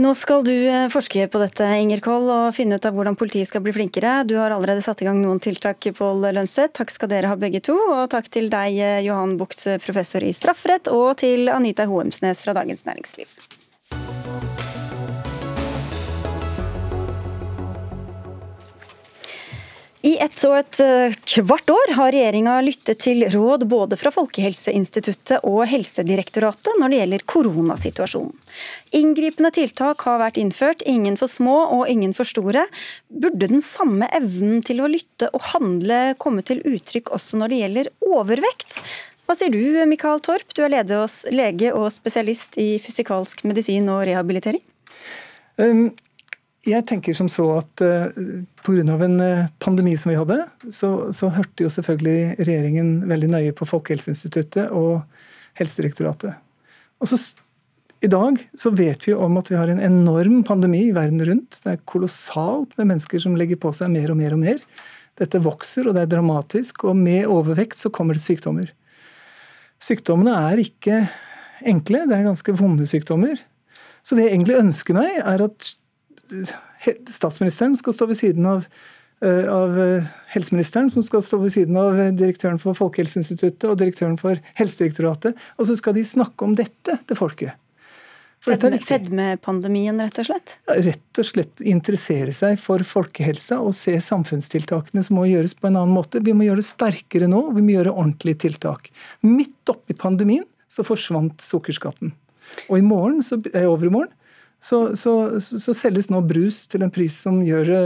[0.00, 3.50] Nå skal du eh, forske på dette, Inger Koll, og finne ut av hvordan politiet
[3.50, 4.22] skal bli flinkere.
[4.24, 6.72] Du har allerede satt i gang noen tiltak, Pål Lønseth.
[6.78, 7.76] Takk skal dere ha begge to.
[7.76, 12.56] Og takk til deg, eh, Johan Bucht, professor i strafferett, og til Anita Hoemsnes fra
[12.56, 13.59] Dagens Næringsliv.
[20.00, 25.44] I ett og et eh, kvart år har regjeringa lyttet til råd både fra Folkehelseinstituttet
[25.44, 28.32] og Helsedirektoratet når det gjelder koronasituasjonen.
[28.96, 32.64] Inngripende tiltak har vært innført, ingen for små og ingen for store.
[33.12, 37.62] Burde den samme evnen til å lytte og handle komme til uttrykk også når det
[37.62, 38.80] gjelder overvekt?
[39.28, 44.64] Hva sier du, Mikael Torp, du er lege og spesialist i fysikalsk medisin og rehabilitering?
[45.60, 45.90] Um
[46.66, 48.82] jeg tenker som så at uh, eh, pga.
[48.84, 53.68] en uh, pandemi som vi hadde, så, så, hørte jo selvfølgelig regjeringen veldig nøye på
[53.68, 55.00] Folkehelseinstituttet og
[55.56, 56.36] Helsedirektoratet.
[57.00, 57.20] Og så
[58.04, 61.60] i dag så vet vi om at vi har en enorm pandemi i verden rundt.
[61.64, 64.62] Det er kolossalt med mennesker som legger på seg mer og mer og mer.
[65.20, 66.86] Dette vokser, og det er dramatisk.
[66.88, 68.72] Og med overvekt så kommer det sykdommer.
[69.80, 71.02] Sykdommene er ikke
[71.68, 73.36] enkle, det er ganske vonde sykdommer.
[74.00, 75.74] Så det jeg egentlig ønsker meg, er at
[77.10, 78.66] statsministeren skal stå ved siden av,
[79.24, 84.18] eh, av eh, helseministeren, som skal stå ved siden av direktøren for Folkehelseinstituttet og direktøren
[84.20, 85.38] for Helsedirektoratet.
[85.58, 87.58] Og så skal de snakke om dette til folket.
[88.40, 90.54] Fedmepandemien, rett og slett?
[90.64, 95.68] Ja, rett og slett interessere seg for folkehelsa og se samfunnstiltakene som må gjøres på
[95.68, 96.22] en annen måte.
[96.24, 98.88] Vi må gjøre det sterkere nå, og vi må gjøre ordentlige tiltak.
[99.28, 102.14] Midt oppi pandemien så forsvant sukkerskatten.
[102.70, 104.14] Og i morgen, så, eh, overmorgen
[104.62, 107.84] så, så, så, selges nå brus til en pris som gjør det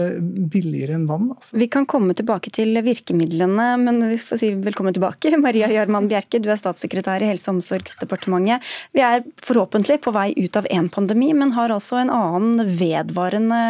[0.51, 1.29] billigere enn vann.
[1.31, 1.55] Altså.
[1.61, 5.31] Vi kan komme tilbake til virkemidlene, men vi får si velkommen tilbake.
[5.45, 8.75] Maria Gjerman Bjerke, du er statssekretær i Helse- og omsorgsdepartementet.
[8.97, 13.63] Vi er forhåpentlig på vei ut av én pandemi, men har altså en annen vedvarende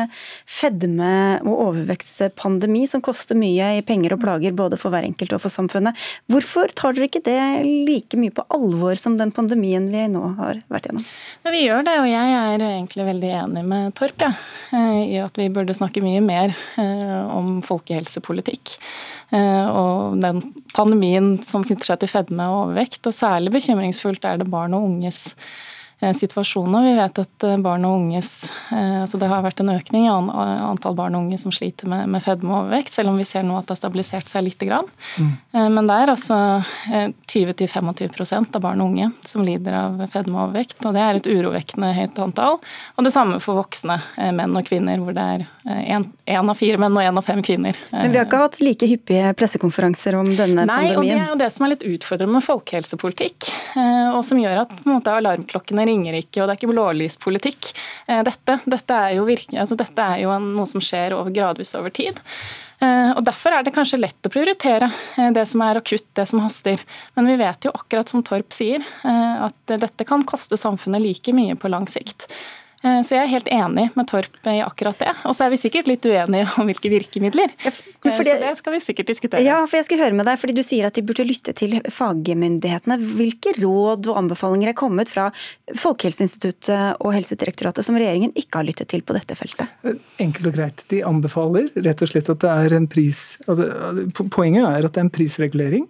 [0.48, 5.44] fedme- og overvektspandemi som koster mye i penger og plager både for hver enkelt og
[5.44, 5.92] for samfunnet.
[6.32, 7.38] Hvorfor tar dere ikke det
[7.84, 11.04] like mye på alvor som den pandemien vi nå har vært gjennom?
[11.44, 14.30] Ja, vi gjør det, og jeg er egentlig egentlig veldig enig med Torp ja,
[14.72, 18.76] eh, i at vi burde snakke mye mer eh, om folkehelsepolitikk.
[19.34, 20.42] Eh, og den
[20.74, 23.02] pandemien som knytter seg til fedme og overvekt.
[23.06, 25.34] Og særlig bekymringsfullt er det barn og unges
[26.12, 26.82] situasjoner.
[26.82, 28.30] Vi vet at eh, barn og unges
[28.72, 32.08] eh, altså Det har vært en økning i antall barn og unge som sliter med,
[32.12, 34.62] med fedme og overvekt, selv om vi ser nå at det har stabilisert seg litt.
[34.64, 35.32] Mm.
[35.74, 36.36] Men det er altså
[37.28, 40.78] 20-25% av barn og unge som lider av fedme og overvekt.
[40.84, 42.60] og Det er et urovekkende høyt antall.
[42.94, 43.98] Og det samme for voksne
[44.36, 47.76] menn og kvinner, hvor det er én av fire menn og én av fem kvinner.
[47.92, 50.94] Men vi har ikke hatt like hyppige pressekonferanser om denne Nei, pandemien?
[50.94, 53.50] Nei, og det er jo det som er litt utfordrende med folkehelsepolitikk,
[54.14, 57.70] og som gjør at måte, alarmklokkene ringer ikke, og det er ikke blålyspolitikk.
[58.08, 61.74] Eh, dette, dette, er jo, virke, altså dette er jo noe som skjer over, gradvis
[61.78, 62.18] over tid.
[62.82, 66.26] Eh, og Derfor er det kanskje lett å prioritere eh, det som er akutt, det
[66.30, 66.82] som haster.
[67.14, 71.56] Men vi vet jo akkurat som Torp sier, at dette kan koste samfunnet like mye
[71.58, 72.28] på lang sikt.
[72.84, 75.12] Eh, så jeg er helt enig med Torp i akkurat det.
[75.24, 77.54] Og så er vi sikkert litt uenige om hvilke virkemidler.
[77.64, 79.40] Ja, eh, så det skal vi sikkert diskutere.
[79.44, 81.78] Ja, for jeg skal høre med deg, fordi Du sier at de burde lytte til
[81.90, 82.98] fagmyndighetene.
[83.16, 85.30] Hvilke råd og anbefalinger er kommet fra
[85.80, 89.72] Folkehelseinstituttet og Helsedirektoratet som regjeringen ikke har lyttet til på dette feltet?
[89.82, 90.84] Eh, enkelt og greit.
[90.92, 93.70] De anbefaler rett og slett at det er en pris altså,
[94.34, 95.88] Poenget er at det er en prisregulering.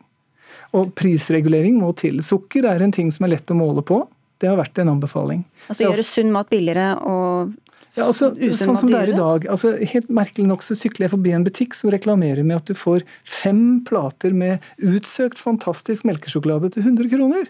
[0.75, 2.23] Og prisregulering må til.
[2.23, 4.05] Sukker er en ting som er lett å måle på.
[4.45, 5.45] Det har vært en anbefaling.
[5.71, 7.55] Altså gjøre sunn mat billigere og
[7.95, 9.45] ja, altså, sånn som det er i dag.
[9.55, 12.75] Altså, helt Merkelig nok så sykler jeg forbi en butikk som reklamerer med at du
[12.75, 17.47] får fem plater med utsøkt, fantastisk melkesjokolade til 100 kroner.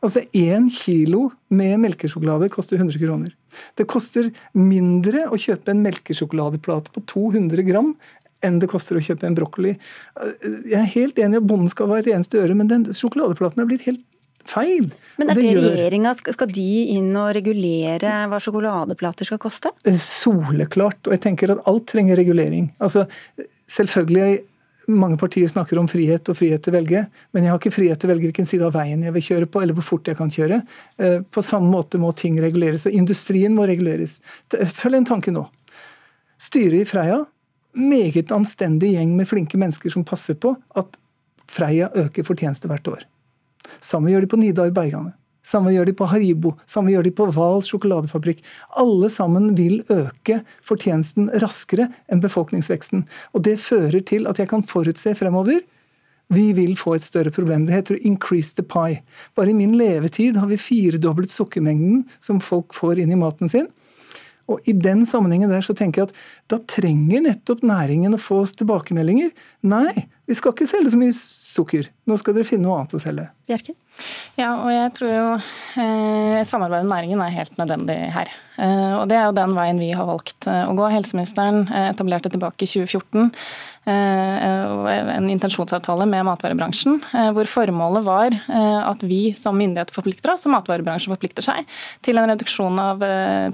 [0.00, 3.34] Altså én kilo med melkesjokolade koster 100 kroner.
[3.76, 7.92] Det koster mindre å kjøpe en melkesjokoladeplate på 200 gram
[8.46, 9.74] enn det koster å kjøpe en brokkoli.
[10.70, 13.60] Jeg er helt enig i at bonden skal være det eneste øre, men den sjokoladeplaten
[13.60, 14.00] er blitt helt
[14.48, 14.90] feil.
[15.20, 19.72] Men er det, det regjeringa, Skal de inn og regulere hva sjokoladeplater skal koste?
[19.84, 21.02] Soleklart.
[21.06, 22.70] Og jeg tenker at alt trenger regulering.
[22.80, 23.06] Altså,
[23.48, 24.40] selvfølgelig
[24.90, 28.00] mange partier snakker om frihet og frihet til å velge, men jeg har ikke frihet
[28.00, 30.18] til å velge hvilken side av veien jeg vil kjøre på, eller hvor fort jeg
[30.18, 30.60] kan kjøre.
[30.98, 34.18] Eh, på samme måte må ting reguleres, og industrien må reguleres.
[34.50, 35.44] Følg en tanke nå.
[36.40, 37.20] Styret i Freia,
[37.76, 40.98] meget anstendig gjeng med flinke mennesker som passer på at
[41.50, 43.06] Freia øker fortjeneste hvert år.
[43.80, 45.14] Samme gjør de på Nidar Bergane.
[45.42, 48.42] Samme gjør de på Haribo, samme gjør de på Vals sjokoladefabrikk.
[48.76, 53.06] Alle sammen vil øke fortjenesten raskere enn befolkningsveksten.
[53.32, 55.62] Og Det fører til at jeg kan forutse fremover
[56.30, 57.66] vi vil få et større problem.
[57.66, 59.02] Det heter 'increase the pie'.
[59.34, 63.66] Bare i min levetid har vi firedoblet sukkermengden som folk får inn i maten sin.
[64.50, 68.42] Og I den sammenhengen der så tenker jeg at da trenger nettopp næringen å få
[68.44, 69.30] oss tilbakemeldinger.
[69.70, 71.90] Nei, vi skal ikke selge så mye sukker.
[72.06, 73.28] Nå skal dere finne noe annet å selge.
[73.50, 73.74] Bjerke?
[74.38, 75.24] Ja, og jeg tror jo
[75.82, 78.30] eh, samarbeid med næringen er helt nødvendig her.
[78.58, 80.86] Eh, og det er jo den veien vi har valgt eh, å gå.
[80.92, 83.30] Helseministeren eh, etablerte tilbake i 2014
[83.90, 87.00] en intensjonsavtale med matvarebransjen,
[87.34, 91.66] hvor formålet var at vi som myndighet forplikter oss, og matvarebransjen forplikter seg,
[92.04, 93.02] til en reduksjon av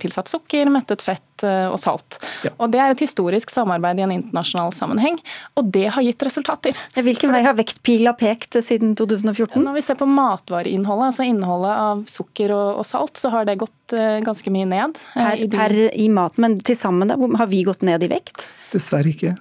[0.02, 2.18] tilsatt sukker, mettet fett og salt.
[2.46, 2.52] Ja.
[2.56, 5.18] Og Det er et historisk samarbeid i en internasjonal sammenheng,
[5.56, 6.76] og det har gitt resultater.
[6.96, 9.60] Hvilken vei har vektpila pekt siden 2014?
[9.62, 13.96] Når vi ser på matvareinnholdet, altså innholdet av sukker og, salt, så har det gått
[14.26, 14.98] ganske mye ned.
[15.14, 18.48] Per, i per i maten, men til sammen har vi gått ned i vekt?
[18.72, 19.36] Dessverre ikke.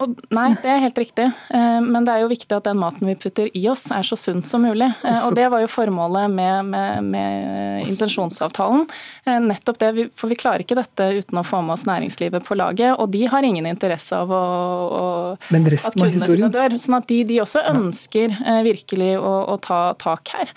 [0.00, 1.26] Og, nei, det er helt riktig.
[1.52, 4.16] Eh, men det er jo viktig at den maten vi putter i oss er så
[4.16, 4.88] sunn som mulig.
[5.04, 8.86] Eh, og Det var jo formålet med, med, med intensjonsavtalen.
[9.28, 12.56] Eh, nettopp det, For vi klarer ikke dette uten å få med oss næringslivet på
[12.56, 12.94] laget.
[12.96, 15.04] Og de har ingen interesse av å, å
[15.52, 16.48] Men resten av historien?
[16.54, 20.50] Dør, sånn at de, de også ønsker virkelig å, å, ta tak her.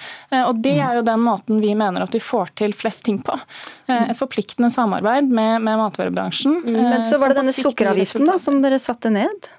[0.47, 3.35] Og det er jo den måten vi mener at vi får til flest ting på.
[3.91, 6.61] Et forpliktende samarbeid med, med matvarebransjen.
[6.63, 9.49] Mm, men så var det denne sukkeravgiften da, som dere satte ned?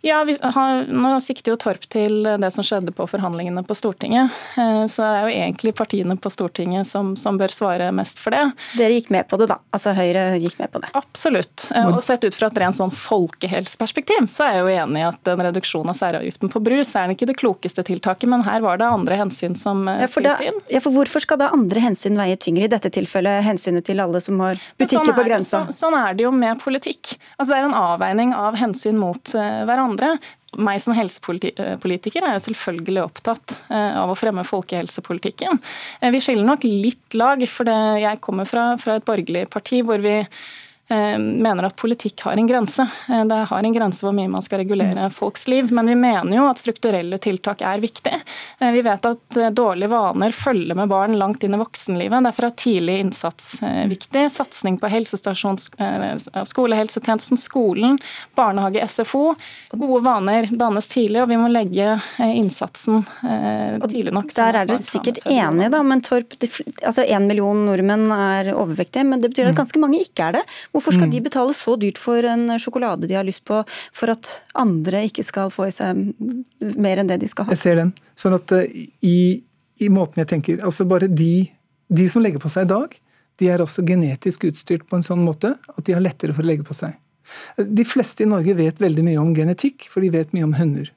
[0.00, 4.34] Ja, vi har, Nå sikter jo Torp til det som skjedde på forhandlingene på Stortinget.
[4.58, 8.34] Eh, så det er jo egentlig partiene på Stortinget som, som, bør svare mest for
[8.34, 8.44] det.
[8.78, 9.58] Dere gikk med på det, da?
[9.74, 10.92] Altså Høyre gikk med på det?
[10.98, 11.68] Absolutt.
[11.74, 15.08] Eh, og sett ut fra et rent sånn folkehelseperspektiv, så er jeg jo enig i
[15.08, 18.78] at en reduksjon av særavgiften på brus er ikke det klokeste tiltaket, men her var
[18.78, 20.62] det andre hensyn som eh, ja, inn.
[20.70, 24.22] Ja, for Hvorfor skal da andre hensyn veie tyngre, i dette tilfellet hensynet til alle
[24.22, 25.64] som har butikker sånn på grensa?
[25.66, 27.16] Sånn, sånn er det jo med politikk.
[27.36, 30.12] Altså Det er en avveining av hensyn mot hverandre andre.
[30.56, 35.60] Meg som helsepolitiker er jo selvfølgelig opptatt eh, av å fremme folkehelsepolitikken.
[36.00, 40.00] Eh, vi skiller nok litt lag, for jeg kommer fra, fra et borgerlig parti hvor
[40.04, 42.82] vi Eh, mener at politikk har en grense.
[43.08, 45.10] Eh, det har en grense hvor mye man skal regulere mm.
[45.10, 45.72] folks liv.
[45.72, 48.14] Men vi mener jo at strukturelle tiltak er viktig.
[48.58, 52.24] Eh, vi vet at dårlige vaner følger med barn langt inn i voksenlivet.
[52.24, 53.58] Derfor er tidlig innsats
[53.88, 54.24] viktig.
[54.32, 54.88] Satsing på
[56.48, 57.98] skolehelsetjenesten, skolen,
[58.38, 59.34] barnehage, SFO.
[59.72, 63.04] Gode vaner dannes tidlig, og vi må legge innsatsen
[63.88, 64.32] tidlig nok.
[64.36, 65.82] Der er dere sikkert enige, da.
[65.86, 69.60] Men Torp, altså en million nordmenn er overvektige, men det betyr at mm.
[69.60, 70.44] ganske mange ikke er det.
[70.78, 71.14] Hvorfor skal mm.
[71.16, 75.24] de betale så dyrt for en sjokolade de har lyst på, for at andre ikke
[75.26, 76.12] skal få i seg
[76.78, 77.56] mer enn det de skal ha?
[77.56, 77.90] Jeg ser den.
[78.18, 78.62] Sånn at uh,
[79.02, 79.18] i,
[79.82, 81.48] i, måten jeg tenker Altså bare de,
[81.90, 82.94] de som legger på seg i dag,
[83.42, 86.50] de er også genetisk utstyrt på en sånn måte at de har lettere for å
[86.50, 86.94] legge på seg.
[87.58, 90.88] De fleste i Norge vet veldig mye om genetikk, for de vet mye om hunder.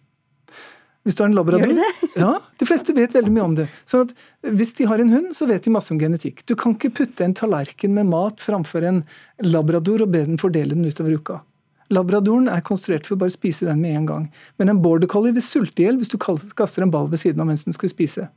[1.01, 2.09] Hvis du har en labrador Gjør de det?
[2.21, 2.31] Ja,
[2.61, 3.67] de fleste vet veldig mye om det.
[3.89, 6.43] Sånn at Hvis de har en hund, så vet de masse om genetikk.
[6.45, 9.01] Du kan ikke putte en tallerken med mat framfor en
[9.41, 11.39] labrador og be den fordele den utover uka.
[11.91, 14.27] Labradoren er konstruert for å bare spise den med en gang.
[14.61, 17.41] Men en border collie vil sulte i hjel hvis du kaster en ball ved siden
[17.43, 18.29] av mens den skulle spise.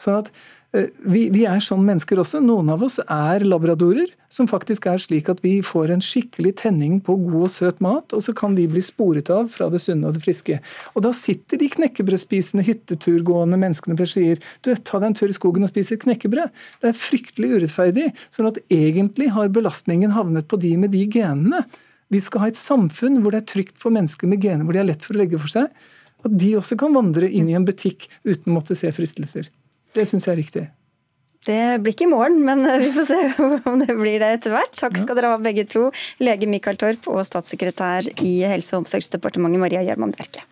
[0.00, 0.32] Sånn at
[0.72, 2.40] vi, vi, er sånn mennesker også.
[2.40, 6.94] Noen av oss er labradorer, som faktisk er slik at vi får en skikkelig tenning
[7.04, 10.08] på god og søt mat, og så kan de bli sporet av fra det sunne
[10.08, 10.58] og det friske.
[10.96, 15.36] Og da sitter de knekkebrødspisende, hytteturgående menneskene og sier du, ta deg en tur i
[15.36, 16.58] skogen og spis et knekkebrød.
[16.80, 18.08] Det er fryktelig urettferdig.
[18.32, 21.66] Sånn at egentlig har belastningen havnet på de med de genene.
[22.12, 24.86] Vi skal ha et samfunn hvor det er trygt for mennesker med gener hvor de
[24.86, 25.68] er lett for å legge for seg.
[26.24, 29.52] At de også kan vandre inn i en butikk uten å måtte se fristelser.
[29.92, 30.64] Det syns jeg er riktig.
[31.42, 33.20] Det blir ikke i morgen, men vi får se
[33.70, 34.74] om det blir det etter hvert.
[34.78, 35.88] Takk skal dere ha begge to,
[36.22, 40.46] lege Mikael Torp og statssekretær i Helse- og omsorgsdepartementet Maria Gjermund Bjerke.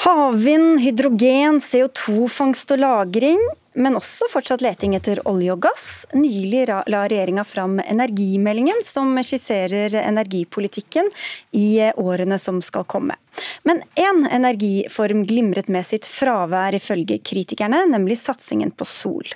[0.00, 3.42] Havvind, hydrogen, CO2-fangst og -lagring
[3.74, 6.06] men også fortsatt leting etter olje og gass.
[6.16, 11.10] Nylig la regjeringa fram energimeldingen, som skisserer energipolitikken
[11.56, 13.16] i årene som skal komme.
[13.62, 19.30] Men én energiform glimret med sitt fravær, ifølge kritikerne, nemlig satsingen på sol.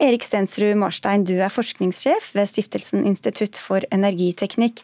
[0.00, 4.80] Erik Stensrud Marstein, du er forskningssjef ved Stiftelsen Institutt for energiteknikk.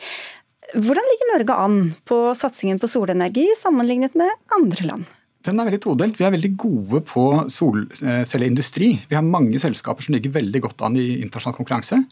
[0.75, 1.79] Hvordan ligger Norge an
[2.09, 5.15] på satsingen på solenergi sammenlignet med andre land?
[5.47, 6.19] Den er veldig todelt.
[6.19, 8.91] Vi er veldig gode på solcelleindustri.
[9.11, 12.03] Vi har mange selskaper som ligger veldig godt an i internasjonal konkurranse.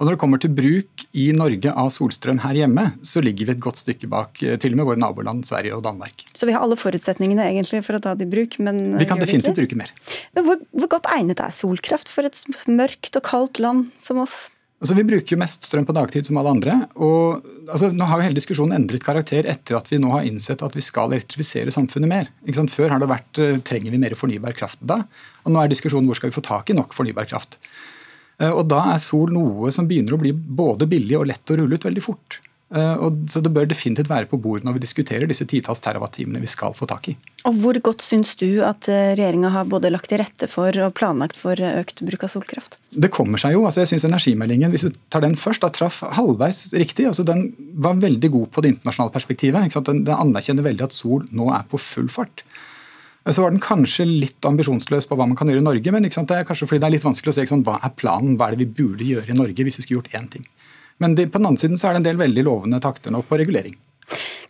[0.00, 3.52] Og Når det kommer til bruk i Norge av solstrøm her hjemme, så ligger vi
[3.52, 6.24] et godt stykke bak eh, til og med våre naboland Sverige og Danmark.
[6.32, 9.20] Så vi har alle forutsetningene egentlig for å ta det i bruk, men Vi kan
[9.20, 9.92] definitivt bruke mer.
[10.32, 14.46] Men hvor, hvor godt egnet er solkraft for et mørkt og kaldt land som oss?
[14.80, 16.74] Altså, vi bruker jo mest strøm på dagtid som alle andre.
[16.96, 20.64] og altså, Nå har jo hele diskusjonen endret karakter etter at vi nå har innsett
[20.64, 22.30] at vi skal elektrifisere samfunnet mer.
[22.72, 25.02] Før har det vært eh, trenger vi mer fornybar kraft da?
[25.44, 27.58] Og nå er diskusjonen hvor skal vi få tak i nok fornybar kraft.
[28.40, 31.60] Eh, og Da er sol noe som begynner å bli både billig og lett å
[31.60, 32.40] rulle ut veldig fort.
[32.70, 36.38] Eh, og så Det bør definitivt være på bordet når vi diskuterer disse titalls terawattimene
[36.42, 37.16] vi skal få tak i.
[37.48, 40.94] Og Hvor godt syns du at eh, regjeringa har både lagt til rette for og
[40.94, 42.78] planlagt for økt bruk av solkraft?
[42.94, 43.64] Det kommer seg jo.
[43.66, 47.08] altså jeg synes Energimeldingen hvis du tar den først, da traff halvveis riktig.
[47.10, 49.74] altså Den var veldig god på det internasjonale perspektivet.
[49.74, 52.44] Den, den anerkjenner veldig at sol nå er på full fart.
[53.26, 56.14] Så var den kanskje litt ambisjonsløs på hva man kan gjøre i Norge, men det
[56.16, 58.64] er kanskje fordi det er litt vanskelig å se hva er planen, hva er det
[58.64, 60.46] vi burde gjøre i Norge hvis vi skulle gjort én ting.
[61.00, 63.22] Men det, på den andre siden så er det en del veldig lovende takter nå
[63.26, 63.78] på regulering.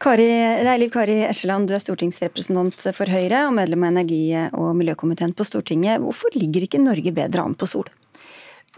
[0.01, 0.27] Kari,
[0.65, 4.71] det er Liv Kari Eskeland, du er stortingsrepresentant for Høyre og medlem av energi- og
[4.79, 6.01] miljøkomiteen på Stortinget.
[6.01, 7.91] Hvorfor ligger ikke Norge bedre an på sol?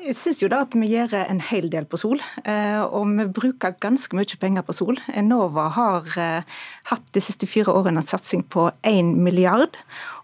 [0.03, 2.18] Jeg syns jo da at vi gjør en hel del på sol,
[2.49, 4.99] eh, og vi bruker ganske mye penger på sol.
[5.14, 6.49] Enova har eh,
[6.91, 9.79] hatt de siste fire årene en satsing på 1 milliard.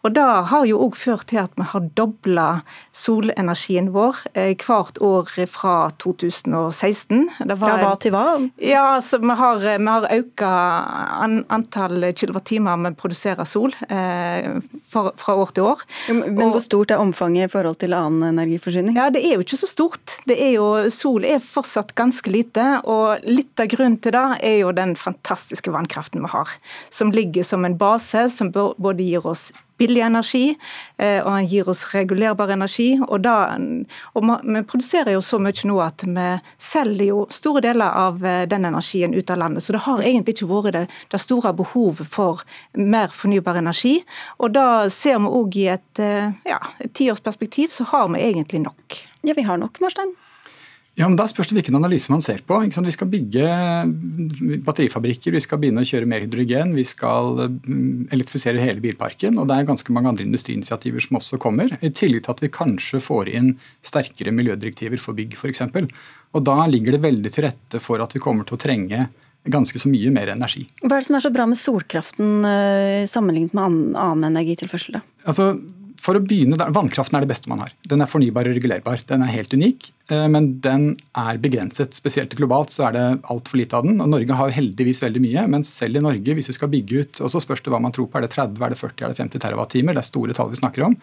[0.06, 2.46] Og Det har jo òg ført til at vi har dobla
[2.96, 7.26] solenergien vår eh, hvert år fra 2016.
[7.40, 8.24] Var, fra hva til hva?
[8.62, 15.12] Ja, så Vi har, vi har økt an, antall kilowattimer vi produserer sol eh, for,
[15.18, 15.84] fra år til år.
[16.08, 18.96] Men og, Hvor stort er omfanget i forhold til annen energiforsyning?
[18.96, 20.18] Ja, Det er jo ikke så stort.
[20.30, 22.66] Det er jo, sol er fortsatt ganske lite.
[22.84, 26.58] og Litt av grunnen til det er jo den fantastiske vannkraften vi har.
[26.90, 30.56] Som ligger som en base som både gir oss billig energi,
[30.98, 32.90] eh, og han gir oss regulerbar energi.
[33.08, 33.56] Og, da,
[34.14, 38.44] og Vi produserer jo så mye nå at vi selger jo store deler av eh,
[38.50, 39.64] den energien ut av landet.
[39.64, 43.98] Så det har egentlig ikke vært det, det store behovet for mer fornybar energi.
[44.38, 46.32] Og da ser vi òg i eh,
[46.78, 49.02] et tiårsperspektiv så har vi egentlig nok.
[49.22, 50.14] Ja, vi har nok, Marstein.
[50.98, 52.58] Ja, men Da spørs det hvilken analyse man ser på.
[52.58, 53.44] Vi skal bygge
[54.66, 59.38] batterifabrikker, vi skal begynne å kjøre mer hydrogen, vi skal mm, elektrifisere hele bilparken.
[59.38, 61.76] og Det er ganske mange andre industriinitiativer som også kommer.
[61.78, 63.54] I tillegg til at vi kanskje får inn
[63.86, 65.62] sterkere miljødirektiver for bygg f.eks.
[66.34, 69.06] Og Da ligger det veldig til rette for at vi kommer til å trenge
[69.48, 70.66] ganske så mye mer energi.
[70.82, 74.98] Hva er det som er så bra med solkraften eh, sammenlignet med annen energitilførsel?
[74.98, 75.04] da?
[75.30, 75.52] Altså,
[76.08, 77.72] for å begynne, Vannkraften er det beste man har.
[77.90, 79.02] Den er fornybar og regulerbar.
[79.10, 80.86] Den er helt unik, eh, men den
[81.20, 81.92] er begrenset.
[81.96, 84.00] Spesielt globalt så er det altfor lite av den.
[84.00, 87.20] og Norge har heldigvis veldig mye, men selv i Norge, hvis vi skal bygge ut
[87.20, 89.08] og så spørs det hva man tror på, Er det 30, er det 40, er
[89.12, 89.66] det 50 TWh?
[89.68, 90.96] Det er store tall vi snakker om.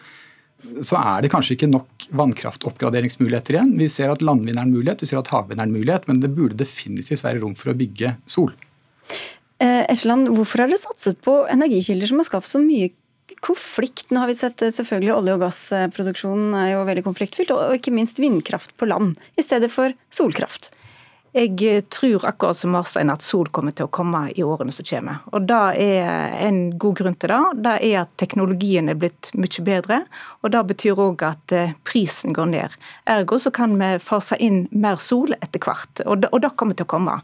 [0.82, 3.78] Så er det kanskje ikke nok vannkraftoppgraderingsmuligheter igjen.
[3.78, 6.18] Vi ser at landvind er en mulighet, vi ser at havvind er en mulighet, men
[6.20, 8.50] det burde definitivt være rom for å bygge sol.
[9.62, 12.90] Eh, Esland, hvorfor har dere satset på energikilder som har skaffet så mye
[13.46, 14.10] konflikt.
[14.10, 17.94] Nå har vi sett eh, selvfølgelig olje- og gassproduksjonen er jo veldig konfliktfylt, og ikke
[17.94, 20.72] minst vindkraft på land i stedet for solkraft.
[21.36, 24.86] Jeg eh, tror akkurat som Marstein at sol kommer til å komme i årene som
[24.88, 25.20] kommer.
[25.36, 29.64] Og det er En god grunn til det det er at teknologien er blitt mye
[29.64, 30.00] bedre.
[30.42, 32.76] og Det betyr òg at eh, prisen går ned.
[33.06, 36.02] Ergo så kan vi fase inn mer sol etter hvert.
[36.06, 37.20] Og det, og det kommer til å komme.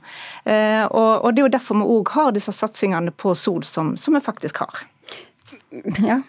[0.93, 4.21] Og, Det er jo derfor vi òg har disse satsingene på sol som, som vi
[4.21, 4.85] faktisk har.
[6.11, 6.23] Ja.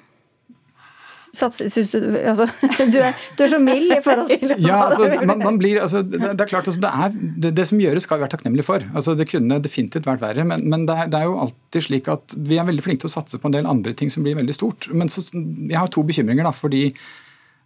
[1.33, 2.45] Synes du, altså,
[2.93, 6.03] du, er, du, er, så mild i forhold til Ja, altså, man, man blir, altså,
[6.05, 8.67] det, det, er klart, altså, det, er, det, det, som gjøres, skal vi være takknemlige
[8.67, 8.85] for.
[8.93, 10.45] Altså, det kunne definitivt vært verre.
[10.45, 13.15] Men, men er, det er, jo alltid slik at vi er veldig flinke til å
[13.15, 14.91] satse på en del andre ting som blir veldig stort.
[14.93, 16.45] Men så, jeg har to bekymringer.
[16.45, 16.85] da, fordi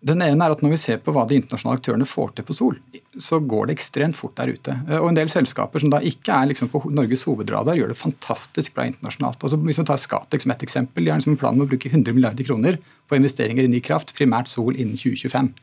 [0.05, 2.53] den ene er at Når vi ser på hva de internasjonale aktørene får til på
[2.53, 2.75] sol,
[3.17, 4.75] så går det ekstremt fort der ute.
[4.87, 7.97] Eh, og En del selskaper som da ikke er liksom på Norges hovedradar, gjør det
[7.97, 9.41] fantastisk bra internasjonalt.
[9.41, 11.89] Altså Hvis vi tar Scatec som et eksempel, de har liksom plan om å bruke
[11.89, 12.77] 100 milliarder kroner
[13.09, 15.53] på investeringer i ny kraft, primært sol innen 2025.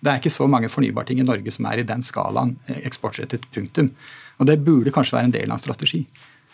[0.00, 3.44] Det er ikke så mange fornybarting i Norge som er i den skalaen eh, eksportrettet.
[3.52, 3.92] punktum.
[4.38, 6.06] Og Det burde kanskje være en del av en strategi.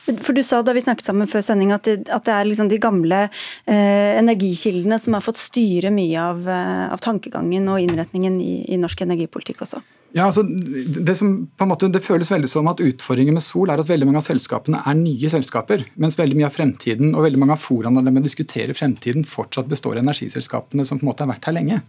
[0.09, 2.71] For Du sa da vi snakket sammen før sending at det, at det er liksom
[2.71, 8.39] de gamle eh, energikildene som har fått styre mye av, eh, av tankegangen og innretningen
[8.43, 9.83] i, i, norsk energipolitikk også.
[10.17, 13.71] Ja, altså det, som på en måte, det føles veldig som at Utfordringen med Sol
[13.71, 15.85] er at veldig mange av selskapene er nye selskaper.
[16.03, 19.71] Mens veldig mye av fremtiden og veldig mange av foraene der man diskuterer fremtiden, fortsatt
[19.71, 21.83] består av energiselskapene som på en måte har vært her lenge.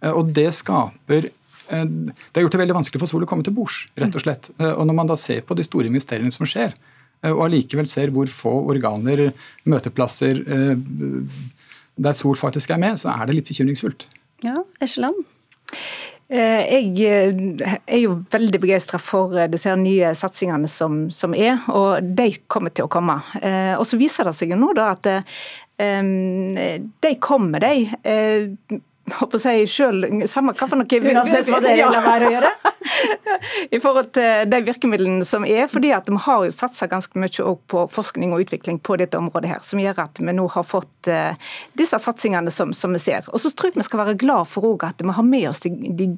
[0.00, 3.44] Eh, og Det skaper eh, det har gjort det veldig vanskelig for Sol å komme
[3.44, 3.88] til bords.
[3.98, 4.52] rett og slett.
[4.56, 6.72] Og Når man da ser på de store investeringene som skjer,
[7.34, 9.28] og allikevel ser hvor få organer,
[9.68, 10.74] møteplasser eh,
[11.96, 14.06] der Sol faktisk er med, så er det litt bekymringsfullt.
[14.44, 15.22] Ja, Eskeland?
[16.28, 22.32] Eh, jeg er jo veldig begeistra for disse nye satsingene som, som, er, og de
[22.50, 23.16] kommer til å komme.
[23.78, 25.12] Og Så viser det seg jo nå da at
[25.76, 28.80] de kommer, de
[29.14, 32.50] håper jeg sjøl Samme hva for noe Uansett hva dere lar være å gjøre?
[33.76, 35.66] I forhold til de virkemidlene som er.
[35.70, 39.50] fordi at Vi har jo satsa ganske mye på forskning og utvikling på dette området,
[39.50, 41.34] her, som gjør at vi nå har fått uh,
[41.78, 43.26] disse satsingene som, som, vi ser.
[43.32, 45.70] Og så tror jeg vi skal være glad for at vi har med oss de,
[45.98, 46.08] de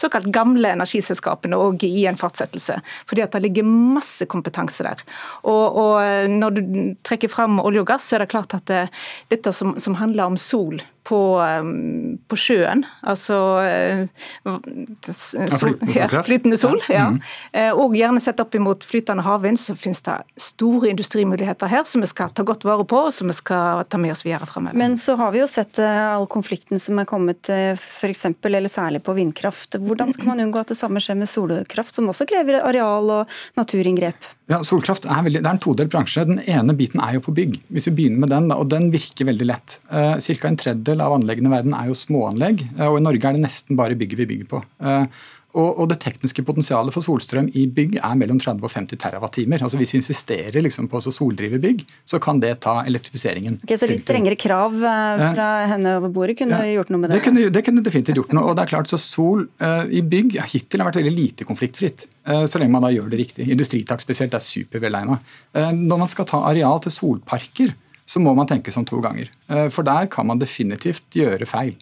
[0.00, 2.80] såkalt gamle energiselskapene og i en fortsettelse.
[3.06, 5.04] fordi at det ligger masse kompetanse der.
[5.42, 6.62] Og, og Når du
[7.06, 9.96] trekker fram olje og gass, så er det klart at det, eh, dette som, som
[10.00, 12.84] handler om sol på, um, på sjøen.
[13.04, 14.58] Altså uh,
[15.04, 16.80] sol, ja, flytende sol.
[16.88, 17.10] Ja.
[17.12, 17.20] Mm.
[17.80, 22.10] Og gjerne sett opp imot flytende havvind, så finnes det store industrimuligheter her som vi
[22.10, 24.76] skal ta godt vare på, og som vi skal ta med oss videre fremover.
[24.78, 28.24] Men så har vi jo sett uh, all konflikten som er kommet f.eks.
[28.44, 29.78] eller særlig på vindkraft.
[29.80, 33.36] Hvordan skal man unngå at det samme skjer med solkraft, som også krever areal og
[33.58, 34.32] naturinngrep?
[34.50, 36.24] Ja, Solkraft er, veldig, det er en todelt bransje.
[36.28, 37.56] Den ene biten er jo på bygg.
[37.72, 39.78] Hvis vi begynner med den, og den virker veldig lett.
[40.20, 43.38] Cirka en tredjedel av anleggene i verden er jo småanlegg, uh, og i Norge er
[43.38, 44.62] det nesten bare bygget vi bygger på.
[44.82, 45.06] Uh,
[45.54, 49.52] og, Det tekniske potensialet for solstrøm i bygg er mellom 30 og 50 TWh.
[49.62, 53.60] Altså Hvis vi insisterer liksom på å soldrive bygg, så kan det ta elektrifiseringen.
[53.62, 57.20] Okay, så litt strengere krav fra henne over bordet kunne ja, gjort noe med det?
[57.20, 58.48] Det kunne, det kunne, definitivt gjort noe.
[58.50, 59.46] og det er klart så Sol
[59.94, 62.08] i bygg hittil har vært veldig lite konfliktfritt.
[62.24, 63.46] Så lenge man da gjør det riktig.
[63.52, 65.20] Industritak spesielt er supervelegna.
[65.54, 67.76] Når man skal ta areal til solparker,
[68.06, 69.30] så må man tenke som to ganger.
[69.72, 71.72] For der kan man definitivt gjøre feil.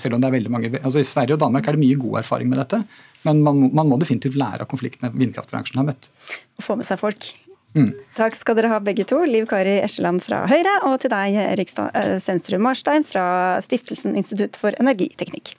[0.00, 2.18] Selv om det er veldig mange, altså I Sverige og Danmark er det mye god
[2.24, 2.80] erfaring med dette.
[3.26, 6.10] Men man, man må definitivt lære av konfliktene vindkraftbransjen har møtt.
[6.58, 7.30] Og få med seg folk.
[7.76, 7.92] Mm.
[8.16, 9.20] Takk skal dere ha begge to.
[9.28, 13.24] Liv Kari Eskeland fra Høyre, og til deg Erik eh, Senstrud Marstein fra
[13.64, 15.54] Stiftelsen Institutt for energiteknikk.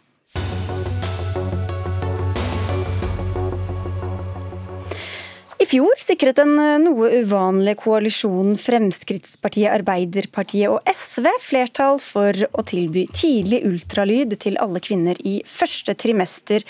[5.69, 13.05] Fjor sikret en eh, noe uvanlig koalisjon Fremskrittspartiet, Arbeiderpartiet og SV flertall for å tilby
[13.13, 16.65] tidlig ultralyd til alle kvinner i første trimester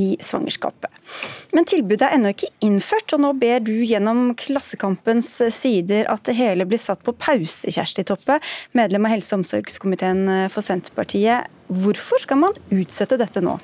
[0.00, 0.88] i svangerskapet.
[1.52, 6.38] Men tilbudet er ennå ikke innført, og nå ber du gjennom Klassekampens sider at det
[6.38, 8.38] hele blir satt på pause, Kjersti Toppe,
[8.78, 10.24] medlem av helse- og omsorgskomiteen
[10.54, 11.50] for Senterpartiet.
[11.68, 13.58] Hvorfor skal man utsette dette nå?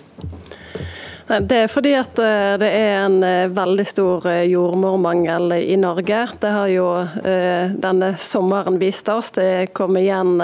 [1.27, 6.20] Det er fordi at eh, det er en eh, veldig stor eh, jordmormangel i Norge.
[6.39, 6.85] Det har jo
[7.27, 9.33] denne sommeren vist oss.
[9.35, 10.39] Det kom igjen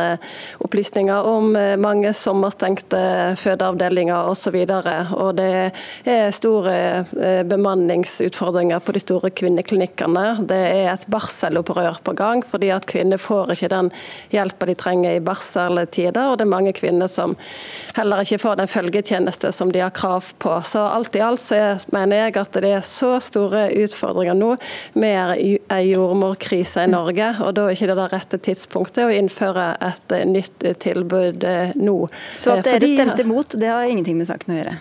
[0.64, 3.02] opplysninger om mange sommerstengte
[3.38, 4.56] fødeavdelinger osv.
[4.64, 5.48] Og, og det
[6.08, 6.74] er store
[7.46, 10.24] bemanningsutfordringer på de store kvinneklinikkene.
[10.50, 13.92] Det er et barselopprør på gang, fordi at kvinner får ikke den
[14.34, 16.32] hjelpa de trenger i barseltider.
[16.32, 17.36] Og det er mange kvinner som
[17.98, 20.58] heller ikke får den følgetjeneste som de har krav på.
[20.72, 21.56] Så alt i alt så
[21.92, 24.54] mener jeg at det er så store utfordringer nå
[24.96, 25.34] med
[25.68, 30.14] en jordmorkrise i Norge, og da er ikke det det rette tidspunktet å innføre et
[30.30, 31.98] nytt tilbud eh, nå.
[32.32, 34.78] Så at dere Fordi, stemte mot, det har ingenting med saken å gjøre?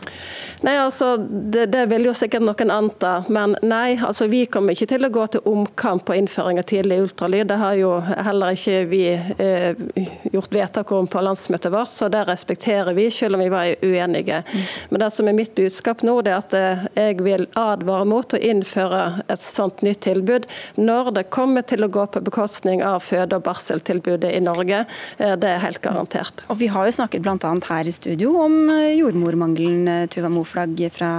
[0.61, 4.87] Nei, altså, det, det, vil jo sikkert noen anta, men nei, altså vi kommer ikke
[4.93, 7.49] til å gå til omkamp på innføring av tidlig ultralyd.
[7.49, 9.83] Det har jo heller ikke vi eh,
[10.31, 14.43] gjort vedtak om på landsmøtet vårt, så det respekterer vi, selv om vi var uenige.
[14.45, 14.65] Mm.
[14.93, 18.33] Men det som er mitt budskap nå, det er at eh, jeg vil advare mot
[18.33, 23.01] å innføre et sånt nytt tilbud når det kommer til å gå på bekostning av
[23.03, 24.85] føde- og barseltilbudet i Norge.
[25.17, 26.45] Eh, det er helt garantert.
[26.49, 27.53] Og Vi har jo snakket bl.a.
[27.69, 31.11] her i studio om eh, jordmormangelen, Tuva Moflag, fra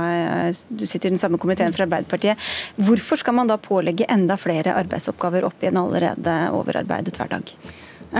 [0.68, 2.40] Du sitter i den samme komiteen fra Arbeiderpartiet.
[2.76, 7.56] Hvorfor skal man da pålegge enda flere arbeidsoppgaver opp i en allerede overarbeidet hverdag?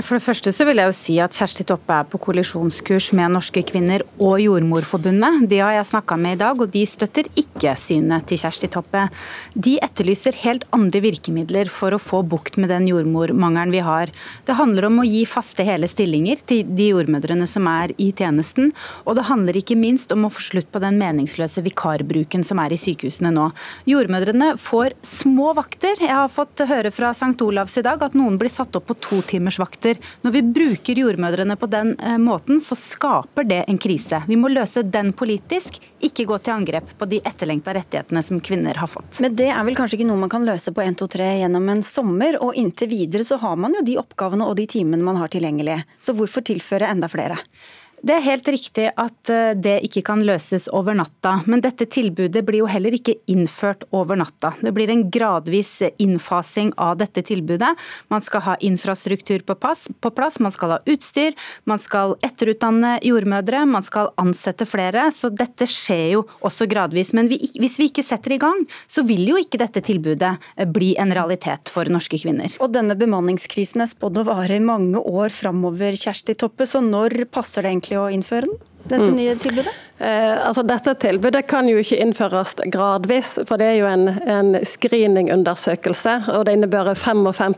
[0.01, 3.35] For det første så vil jeg jo si at Kjersti Toppe er på kollisjonskurs med
[3.35, 5.43] Norske kvinner og Jordmorforbundet.
[5.51, 9.03] De har jeg snakka med i dag, og de støtter ikke synet til Kjersti Toppe.
[9.53, 14.09] De etterlyser helt andre virkemidler for å få bukt med den jordmormangelen vi har.
[14.49, 18.73] Det handler om å gi faste hele stillinger til de jordmødrene som er i tjenesten.
[19.05, 22.73] Og det handler ikke minst om å få slutt på den meningsløse vikarbruken som er
[22.73, 23.51] i sykehusene nå.
[23.93, 26.01] Jordmødrene får små vakter.
[26.01, 27.37] Jeg har fått høre fra St.
[27.45, 30.01] Olavs i dag at noen blir satt opp på to timers vakt vakter.
[30.23, 34.23] Når vi bruker jordmødrene på den eh, måten, så skaper det en krise.
[34.29, 38.75] Vi må løse den politisk, ikke gå til angrep på de etterlengta rettighetene som kvinner
[38.75, 39.21] har fått.
[39.21, 41.69] Men det er vel kanskje ikke noe man kan løse på 1, 2, 3 gjennom
[41.69, 45.21] en sommer, og inntil videre så har man jo de oppgavene og de timene man
[45.21, 45.83] har tilgjengelig.
[46.01, 47.39] Så hvorfor tilføre enda flere?
[48.03, 52.41] Det er helt riktig at eh, det ikke kan løses over natta, men dette tilbudet
[52.43, 54.51] blir jo heller ikke innført over natta.
[54.59, 55.71] Det blir en gradvis
[56.03, 57.71] innfasing av dette tilbudet.
[58.11, 61.37] Man skal ha infrastruktur på plass, man skal ha utstyr,
[61.71, 65.07] man skal etterutdanne jordmødre, man skal ansette flere.
[65.15, 67.15] Så dette skjer jo også gradvis.
[67.15, 70.97] Men hvis vi ikke setter i gang, så vil jo ikke dette tilbudet eh, bli
[70.99, 72.51] en realitet for norske kvinner.
[72.59, 77.29] Og denne bemanningskrisen er spådd å vare i mange år framover, Kjersti Toppe, så når
[77.31, 78.72] passer det egentlig vanskelig å innføre den?
[78.85, 79.17] Dette mm.
[79.17, 79.75] nye tilbudet?
[80.03, 84.57] Eh, altså dette tilbudet kan jo ikke innføres gradvis, for det er jo en, en
[84.67, 86.17] screeningundersøkelse.
[86.35, 87.55] og Det innebærer 55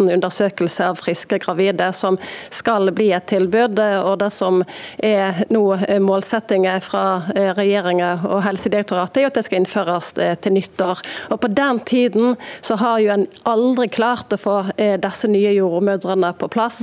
[0.00, 2.16] 000 undersøkelser av friske gravide som
[2.48, 3.76] skal bli et tilbud.
[3.78, 4.62] og Det som
[5.02, 5.64] er nå
[6.00, 11.02] målsettingen fra regjeringen regjeringa og Helsedirektoratet, er jo at det skal innføres eh, til nyttår.
[11.34, 15.52] Og På den tiden så har jo en aldri klart å få eh, disse nye
[15.56, 16.80] jordmødrene på plass,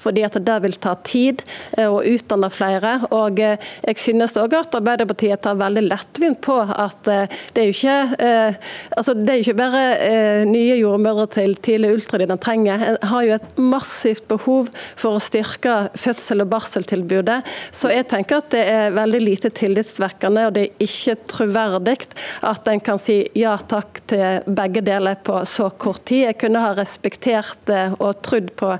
[0.00, 1.42] fordi at det vil ta tid
[1.80, 3.00] å utdanne flere.
[3.10, 7.74] og jeg synes også at Arbeiderpartiet tar veldig lettvint på at eh, det er jo
[7.74, 8.58] ikke, eh,
[8.96, 12.84] altså det er ikke bare eh, nye jordmødre til tidlig ultralyd en trenger.
[12.86, 17.40] En har jo et massivt behov for å styrke fødsel- og barseltilbudet.
[17.74, 21.98] Så jeg tenker at det er veldig lite tillitsvekkende, og det er ikke troverdig
[22.46, 26.26] at en kan si ja takk til begge deler på så kort tid.
[26.30, 28.72] Jeg kunne ha respektert og trodd på,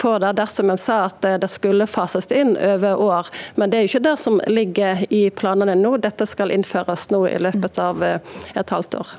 [0.00, 3.30] på det dersom en sa at det skulle fases inn over år.
[3.56, 5.96] Men det er jo ikke det som ligger i planene nå.
[6.02, 9.14] Dette skal innføres nå i løpet av eh, et halvt år.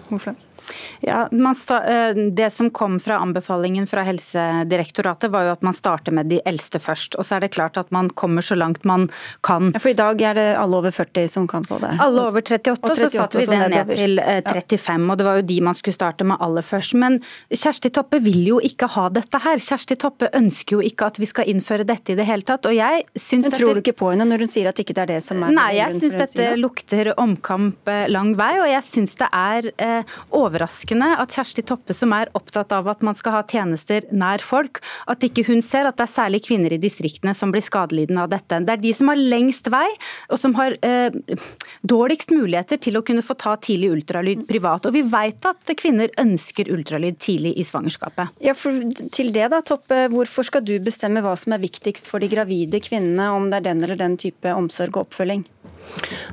[1.01, 6.29] Ja, eh, Det som kom fra anbefalingen fra Helsedirektoratet, var jo at man starter med
[6.29, 7.15] de eldste først.
[7.15, 9.09] Og så er det klart at man kommer så langt man
[9.41, 9.71] kan.
[9.73, 11.97] Ja, for i dag er det alle over 40 som kan få det?
[12.01, 15.07] Alle over 38, og, 38 så satte vi det ned til 35.
[15.07, 15.11] Ja.
[15.11, 16.95] og det var jo de man skulle starte med aller først.
[16.97, 17.19] Men
[17.51, 19.61] Kjersti Toppe vil jo ikke ha dette her.
[19.61, 22.65] Kjersti Toppe ønsker jo ikke at vi skal innføre dette i det hele tatt.
[22.69, 25.05] Og jeg syns Men tror du ikke på henne når hun sier at ikke det
[25.05, 28.83] er det som er Nei, jeg syns dette lukter omkamp eh, lang vei, og jeg
[28.85, 30.17] syns det er eh,
[30.57, 34.81] overraskende at Kjersti Toppe, som er opptatt av at man skal ha tjenester nær folk,
[35.07, 38.31] at ikke hun ser at det er særlig kvinner i distriktene som blir skadelidende av
[38.31, 38.59] dette.
[38.65, 39.87] Det er de som har lengst vei,
[40.31, 41.13] og som har eh,
[41.87, 44.87] dårligst muligheter til å kunne få ta tidlig ultralyd privat.
[44.87, 48.33] Og vi vet at kvinner ønsker ultralyd tidlig i svangerskapet.
[48.43, 48.81] Ja, for
[49.13, 52.81] til det da, Toppe, Hvorfor skal du bestemme hva som er viktigst for de gravide
[52.83, 55.45] kvinnene, om det er den eller den type omsorg og oppfølging?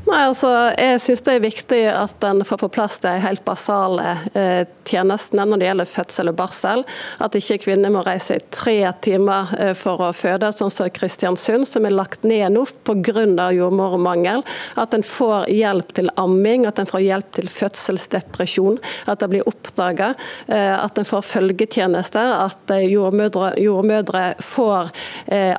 [0.04, 4.16] Nei, altså, Jeg syns det er viktig at en får på plass de helt basale
[4.36, 6.84] eh, tjenestene når det gjelder fødsel og barsel.
[7.24, 11.64] At ikke kvinner må reise i tre timer eh, for å føde, sånn som Kristiansund,
[11.68, 13.48] som er lagt ned nå pga.
[13.56, 14.44] jordmormangel.
[14.80, 18.78] At en får hjelp til amming, at en får hjelp til fødselsdepresjon.
[19.08, 20.12] At det blir oppdaga.
[20.46, 22.36] Eh, at en får følgetjenester.
[22.44, 24.92] At eh, jordmødre, jordmødre får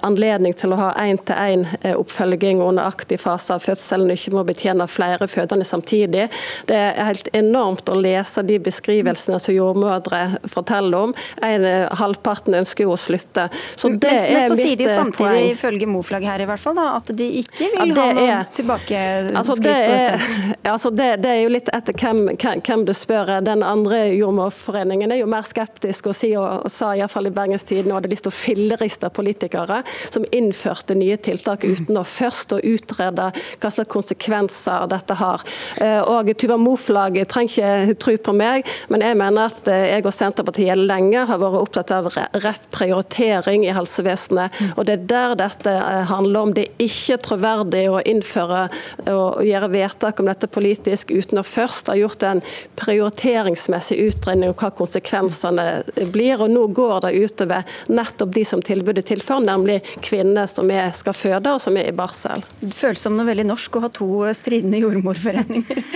[0.05, 5.27] anledning til å ha én-til-én-oppfølging under aktiv fase av fødsel fødselen ikke må betjene flere
[5.27, 6.27] fødende samtidig.
[6.67, 11.15] Det er helt enormt å lese de beskrivelsene som jordmødre forteller om.
[11.41, 13.49] En, eh, halvparten ønsker jo å slutte.
[13.75, 15.51] Så det men, men så sier de eh, samtidig, poeng.
[15.53, 19.01] ifølge Moflag her i hvert fall, da, at de ikke vil ja, ha noen tilbake.
[19.35, 20.25] altså det, er,
[20.73, 23.35] altså det, det er jo litt etter hvem, hvem, du spør.
[23.45, 27.65] Den andre jordmorforeningen er jo mer skeptisk og, si, og, og sa iallfall i Bergens
[27.65, 32.61] Tidende hadde lyst til å filleriste politikere som innførte nye tiltak uten å først å
[32.61, 33.29] utrede
[33.61, 35.43] hva slags konsekvenser dette har.
[35.81, 40.05] Eh, og Tuva Moflag trenger ikke tro på meg, men jeg mener at eh, jeg
[40.05, 44.61] og Senterpartiet lenge har vært opptatt av rett prioritering i helsevesenet.
[44.75, 46.53] Og det er der dette eh, handler om.
[46.55, 48.65] Det er ikke troverdig å innføre
[49.11, 52.41] og gjøre vedtak om dette politisk uten å først ha gjort en
[52.79, 55.67] prioriteringsmessig utredning om hva konsekvensene
[56.13, 56.41] blir.
[56.41, 61.15] Og nå går det utover nettopp de som tilbudet tilfører, nemlig kvinner som er, skal
[61.17, 62.43] føde og som er i barsel.
[62.61, 65.83] Det føles som noe veldig norsk å ha to stridende jordmorforeninger.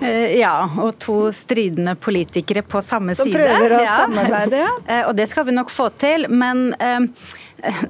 [0.00, 3.36] Eh, ja, og to stridende politikere på samme Som side.
[3.36, 3.96] Som prøver å ja.
[4.00, 4.70] samarbeide, ja.
[4.94, 6.24] Eh, og det skal vi nok få til.
[6.32, 7.04] Men eh,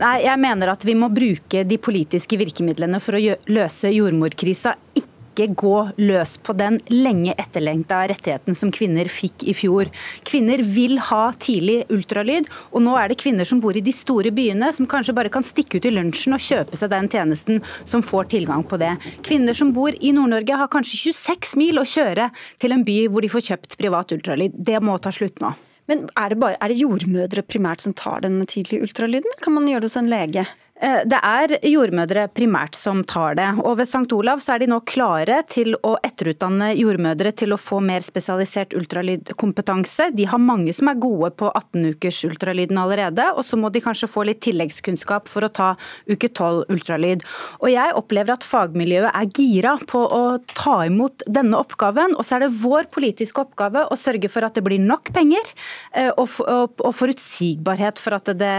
[0.01, 4.75] nei, jeg mener at vi må bruke de politiske virkemidlene for å løse jordmorkrisa.
[4.99, 9.91] Ikke ikke gå løs på den lenge etterlengta rettigheten som kvinner fikk i fjor.
[10.27, 14.33] Kvinner vil ha tidlig ultralyd, og nå er det kvinner som bor i de store
[14.35, 18.05] byene, som kanskje bare kan stikke ut i lunsjen og kjøpe seg den tjenesten, som
[18.05, 18.95] får tilgang på det.
[19.27, 22.31] Kvinner som bor i Nord-Norge har kanskje 26 mil å kjøre
[22.63, 24.55] til en by hvor de får kjøpt privat ultralyd.
[24.55, 25.55] Det må ta slutt nå.
[25.91, 29.35] Men er det, bare, er det jordmødre primært som tar den tidlige ultralyden?
[29.45, 30.47] Kan man gjøre det hos en lege?
[30.83, 33.47] Eh, det er jordmødre primært som tar det.
[33.63, 34.11] Og ved St.
[34.17, 38.75] Olav så er de nå klare til å etterutdanne jordmødre til å få mer spesialisert
[38.75, 40.11] ultralydkompetanse.
[40.19, 43.85] De har mange som er gode på 18 ukers ultralyden allerede, og så må de
[43.85, 45.69] kanskje få litt tilleggskunnskap for å ta
[46.11, 47.23] uke 12 ultralyd.
[47.63, 50.23] Og jeg opplever at fagmiljøet er gira på å
[50.57, 54.59] ta imot denne oppgaven, og så er det vår politiske oppgave å sørge for at
[54.59, 55.55] det blir nok penger
[55.95, 58.55] eh, og forutsigbarhet for at det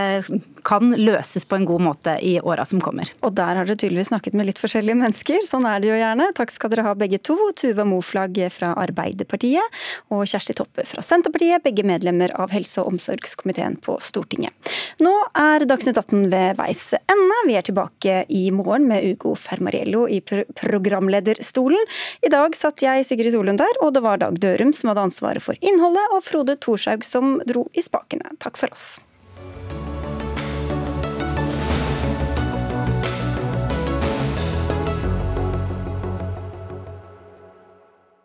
[0.66, 3.10] kan løses på en god måte møte i åra som kommer.
[3.22, 5.44] Og der har dere tydeligvis snakket med litt forskjellige mennesker.
[5.46, 6.32] Sånn er det jo gjerne.
[6.36, 7.38] Takk skal dere ha begge to.
[7.56, 9.64] Tuva Moflag fra Arbeiderpartiet
[10.14, 14.54] og Kjersti Toppe fra Senterpartiet, begge medlemmer av helse- og omsorgskomiteen på Stortinget.
[15.00, 17.40] Nå er Dagsnytt 18 ved veis ende.
[17.48, 21.82] Vi er tilbake i morgen med Ugo Fermariello i programlederstolen.
[22.26, 25.44] I dag satt jeg, Sigrid Solund, der, og det var Dag Dørum som hadde ansvaret
[25.44, 28.36] for innholdet, og Frode Thorshaug som dro i spakene.
[28.44, 28.96] Takk for oss.